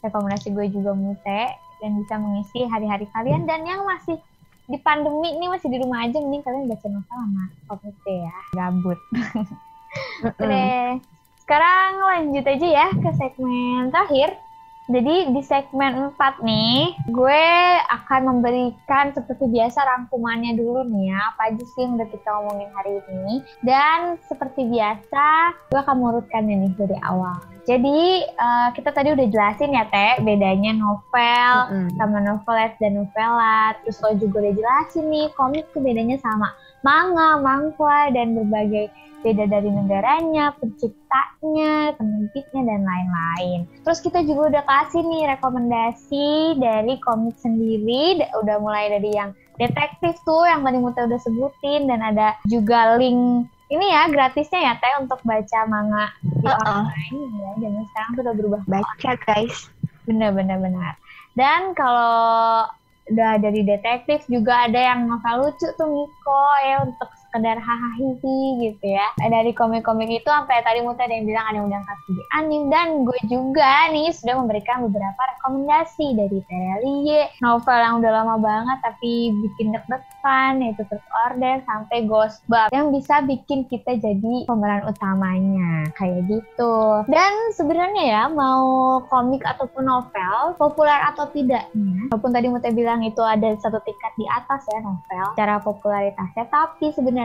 Rekomendasi 0.01 0.55
gue 0.55 0.67
juga 0.73 0.95
mute 0.95 1.43
dan 1.83 1.91
bisa 1.99 2.15
mengisi 2.17 2.65
hari-hari 2.67 3.07
kalian 3.13 3.45
dan 3.45 3.67
yang 3.67 3.83
masih 3.85 4.19
di 4.69 4.77
pandemi 4.85 5.33
ini 5.33 5.49
masih 5.49 5.73
di 5.73 5.81
rumah 5.81 6.05
aja 6.05 6.21
mending 6.21 6.45
kalian 6.45 6.69
baca 6.69 6.87
novel 6.89 7.19
sama 7.19 7.45
deh 8.05 8.19
ya. 8.25 8.39
Gabut. 8.57 9.01
Gitu 10.25 10.43
deh. 10.45 11.01
Sekarang 11.45 11.91
lanjut 12.05 12.45
aja 12.45 12.67
ya 12.69 12.87
ke 12.93 13.11
segmen 13.17 13.89
terakhir. 13.89 14.37
Jadi 14.89 15.37
di 15.37 15.43
segmen 15.45 16.17
4 16.17 16.41
nih, 16.41 16.97
gue 17.13 17.45
akan 17.93 18.21
memberikan 18.25 19.13
seperti 19.13 19.45
biasa 19.53 19.85
rangkumannya 19.85 20.57
dulu 20.57 20.81
nih 20.89 21.13
ya, 21.13 21.21
apa 21.29 21.53
aja 21.53 21.61
sih 21.61 21.85
yang 21.85 22.01
udah 22.01 22.09
kita 22.09 22.29
omongin 22.41 22.73
hari 22.73 22.97
ini. 23.05 23.45
Dan 23.61 24.17
seperti 24.25 24.65
biasa, 24.65 25.53
gue 25.69 25.79
akan 25.85 25.93
mengurutkannya 25.93 26.57
nih 26.65 26.73
dari 26.81 26.97
awal. 27.05 27.37
Jadi 27.69 28.25
eh, 28.25 28.69
kita 28.73 28.97
tadi 28.97 29.13
udah 29.13 29.29
jelasin 29.29 29.77
ya 29.77 29.85
Teh, 29.93 30.25
bedanya 30.25 30.73
novel 30.73 31.55
Mm-mm. 31.69 31.89
sama 32.01 32.25
novelet 32.25 32.73
dan 32.81 32.97
novelat. 32.97 33.77
Terus 33.85 34.01
lo 34.01 34.17
juga 34.17 34.41
udah 34.41 34.55
jelasin 34.57 35.05
nih, 35.13 35.29
komik 35.37 35.69
tuh 35.77 35.85
bedanya 35.85 36.17
sama 36.17 36.49
manga, 36.87 37.39
manghwa, 37.43 38.11
dan 38.15 38.39
berbagai 38.39 38.91
beda 39.27 39.51
dari 39.51 39.67
negaranya, 39.67 40.55
penciptanya, 40.63 41.91
penerbitnya, 41.99 42.63
dan 42.63 42.83
lain-lain. 42.87 43.67
Terus 43.83 43.99
kita 43.99 44.23
juga 44.23 44.55
udah 44.55 44.63
kasih 44.63 45.03
nih 45.03 45.35
rekomendasi 45.35 46.59
dari 46.63 46.95
komik 47.03 47.35
sendiri, 47.43 48.23
da- 48.23 48.31
udah 48.39 48.57
mulai 48.63 48.95
dari 48.95 49.11
yang 49.11 49.35
detektif 49.59 50.15
tuh 50.23 50.47
yang 50.47 50.63
tadi 50.63 50.79
Muta 50.79 51.11
udah 51.11 51.19
sebutin, 51.19 51.91
dan 51.91 51.99
ada 51.99 52.39
juga 52.47 52.95
link 52.95 53.51
ini 53.69 53.87
ya 53.93 54.09
gratisnya 54.09 54.61
ya 54.65 54.75
Teh 54.81 54.95
untuk 55.03 55.21
baca 55.29 55.61
manga 55.69 56.09
di 56.25 56.49
Uh-uh. 56.49 56.89
online 56.89 57.19
ya. 57.37 57.51
Zaman 57.61 57.85
sekarang 57.93 58.11
tuh 58.17 58.23
udah 58.25 58.35
berubah 58.39 58.63
baca 58.65 59.11
guys 59.29 59.69
Benar-benar 60.09 60.57
benar. 60.65 60.95
Dan 61.37 61.77
kalau 61.77 62.65
udah 63.09 63.41
dari 63.41 63.65
detektif 63.65 64.25
juga 64.29 64.69
ada 64.69 64.79
yang 64.79 65.09
novel 65.09 65.49
lucu 65.49 65.69
tuh 65.77 65.89
Miko 65.89 66.45
ya 66.65 66.77
untuk 66.85 67.11
sekedar 67.29 67.61
hahaha 67.61 68.09
gitu 68.25 68.87
ya. 68.89 69.07
Dari 69.21 69.53
komik-komik 69.53 70.09
itu 70.09 70.29
sampai 70.29 70.65
tadi 70.65 70.81
Muta 70.81 71.05
ada 71.05 71.13
yang 71.13 71.29
bilang 71.29 71.45
ada 71.53 71.57
yang 71.61 71.69
udah 71.69 71.83
di 72.09 72.25
anim 72.33 72.63
dan 72.73 73.05
gue 73.05 73.21
juga 73.29 73.93
nih 73.93 74.09
sudah 74.17 74.41
memberikan 74.41 74.81
beberapa 74.89 75.21
rekomendasi 75.37 76.17
dari 76.17 76.41
Terelie, 76.49 77.29
novel 77.45 77.79
yang 77.79 77.95
udah 78.01 78.13
lama 78.17 78.37
banget 78.41 78.79
tapi 78.81 79.37
bikin 79.45 79.77
deg-degan 79.77 80.65
yaitu 80.65 80.83
First 80.89 81.05
Order 81.29 81.61
sampai 81.69 82.09
Ghost 82.09 82.41
Bug 82.49 82.73
yang 82.73 82.89
bisa 82.89 83.21
bikin 83.29 83.69
kita 83.69 84.01
jadi 84.01 84.49
pemeran 84.49 84.89
utamanya 84.89 85.93
kayak 86.01 86.25
gitu. 86.33 87.05
Dan 87.13 87.33
sebenarnya 87.53 88.05
ya 88.09 88.23
mau 88.33 88.99
komik 89.13 89.45
ataupun 89.45 89.85
novel 89.85 90.57
populer 90.57 90.97
atau 91.13 91.29
tidaknya, 91.29 92.09
walaupun 92.09 92.33
tadi 92.33 92.47
Muta 92.49 92.73
bilang 92.73 93.05
itu 93.05 93.21
ada 93.21 93.53
satu 93.61 93.77
tingkat 93.85 94.13
di 94.17 94.25
atas 94.33 94.65
ya 94.73 94.81
novel 94.81 95.27
cara 95.37 95.61
popularitasnya, 95.61 96.49
tapi 96.49 96.89
sebenarnya 96.97 97.18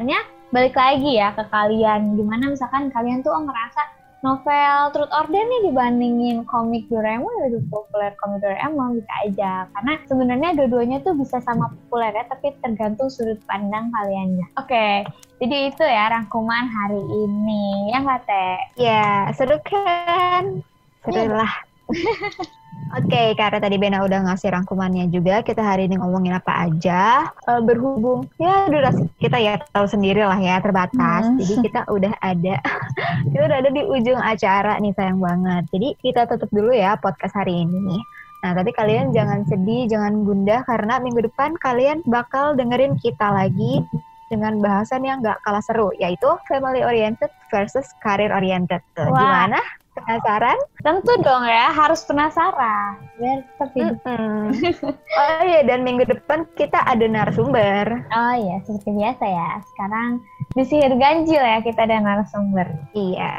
balik 0.49 0.73
lagi 0.73 1.21
ya 1.21 1.29
ke 1.38 1.45
kalian. 1.53 2.17
Gimana 2.17 2.49
misalkan 2.49 2.89
kalian 2.89 3.21
tuh 3.21 3.29
oh, 3.29 3.45
ngerasa 3.45 3.82
novel 4.23 4.79
Truth 4.95 5.13
Order 5.13 5.43
nih 5.43 5.62
dibandingin 5.69 6.47
komik 6.47 6.88
Doraemon 6.89 7.45
lebih 7.45 7.67
populer 7.69 8.15
komik 8.17 8.41
Doraemon 8.41 8.97
bisa 8.97 9.13
aja. 9.27 9.53
Karena 9.69 9.93
sebenarnya 10.10 10.49
dua-duanya 10.58 10.97
tuh 11.06 11.13
bisa 11.13 11.38
sama 11.45 11.69
populer 11.69 12.15
ya 12.15 12.25
tapi 12.25 12.56
tergantung 12.63 13.12
sudut 13.12 13.38
pandang 13.45 13.93
kaliannya. 13.93 14.47
Oke 14.58 15.06
jadi 15.43 15.75
itu 15.75 15.84
ya 15.84 16.08
rangkuman 16.08 16.71
hari 16.71 17.03
ini. 17.03 17.91
Yang 17.91 18.23
teh? 18.23 18.58
Ya 18.79 19.27
seru 19.36 19.60
kan? 19.60 20.63
Seru 21.03 21.19
Iya. 21.19 21.36
lah 21.36 21.53
Oke, 22.93 23.33
karena 23.33 23.57
tadi 23.57 23.81
Bena 23.81 24.05
udah 24.05 24.21
ngasih 24.29 24.53
rangkumannya 24.53 25.09
juga, 25.09 25.41
kita 25.41 25.65
hari 25.65 25.89
ini 25.89 25.97
ngomongin 25.97 26.37
apa 26.37 26.69
aja. 26.69 27.25
Eh, 27.49 27.61
berhubung 27.65 28.29
ya 28.37 28.69
durasi 28.69 29.09
kita 29.17 29.37
ya 29.41 29.57
tahu 29.73 29.89
sendiri 29.89 30.21
lah 30.21 30.37
ya 30.37 30.61
terbatas. 30.61 31.25
Hmm. 31.25 31.37
Jadi 31.41 31.53
kita 31.69 31.89
udah 31.89 32.13
ada, 32.21 32.61
kita 33.33 33.41
udah 33.49 33.57
ada 33.65 33.69
di 33.73 33.81
ujung 33.81 34.21
acara 34.21 34.77
nih 34.77 34.93
sayang 34.93 35.17
banget. 35.17 35.63
Jadi 35.73 35.89
kita 36.05 36.29
tutup 36.29 36.49
dulu 36.53 36.69
ya 36.69 36.93
podcast 36.99 37.33
hari 37.33 37.65
ini. 37.65 37.97
Nah, 38.43 38.51
tapi 38.51 38.75
kalian 38.75 39.15
jangan 39.15 39.47
sedih, 39.47 39.87
jangan 39.87 40.27
gundah 40.27 40.61
karena 40.67 40.99
minggu 40.99 41.23
depan 41.31 41.55
kalian 41.63 42.03
bakal 42.05 42.53
dengerin 42.53 42.99
kita 42.99 43.31
lagi 43.31 43.79
dengan 44.27 44.59
bahasan 44.59 45.05
yang 45.05 45.23
gak 45.23 45.39
kalah 45.47 45.63
seru, 45.63 45.93
yaitu 46.01 46.27
family 46.51 46.83
oriented 46.83 47.31
versus 47.53 47.87
career 48.03 48.33
oriented. 48.35 48.83
Wah. 48.97 49.13
Gimana? 49.13 49.61
penasaran? 49.93 50.58
Tentu 50.82 51.13
dong 51.21 51.45
ya, 51.45 51.71
harus 51.71 52.01
penasaran. 52.03 52.99
Biar 53.17 53.39
tapi. 53.58 53.79
Mm 53.82 53.97
-hmm. 54.01 54.43
oh 55.21 55.41
iya, 55.45 55.62
dan 55.65 55.86
minggu 55.86 56.06
depan 56.10 56.45
kita 56.60 56.82
ada 56.84 57.06
narasumber. 57.06 58.03
Oh 58.12 58.36
iya, 58.36 58.60
seperti 58.65 58.89
biasa 58.93 59.25
ya. 59.25 59.49
Sekarang 59.73 60.10
di 60.53 60.63
sihir 60.65 60.93
ganjil 60.97 61.41
ya 61.41 61.62
kita 61.62 61.86
ada 61.86 61.97
narasumber. 62.01 62.67
Iya. 62.93 63.34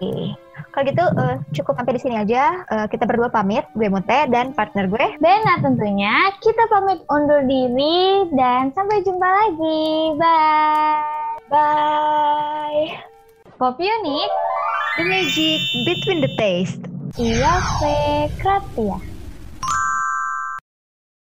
Oke. 0.00 0.34
Kalau 0.70 0.84
gitu 0.86 1.04
uh, 1.04 1.36
cukup 1.52 1.74
sampai 1.76 1.94
di 1.96 2.00
sini 2.00 2.16
aja. 2.16 2.64
Uh, 2.68 2.86
kita 2.88 3.04
berdua 3.04 3.28
pamit, 3.32 3.64
gue 3.76 3.88
Mute 3.88 4.28
dan 4.28 4.52
partner 4.56 4.88
gue. 4.88 5.06
Bena 5.20 5.60
tentunya. 5.60 6.32
Kita 6.40 6.68
pamit 6.68 7.00
undur 7.08 7.44
diri 7.44 8.28
dan 8.32 8.72
sampai 8.72 9.04
jumpa 9.04 9.28
lagi. 9.28 10.14
Bye. 10.16 11.28
Bye. 11.50 13.19
Pop 13.60 13.76
Unique 13.78 14.36
The 14.96 15.04
Magic 15.04 15.60
Between 15.84 16.24
the 16.24 16.32
Taste. 16.40 16.80
Iya, 17.20 17.60
Fe. 17.76 18.32
Kratia 18.40 19.09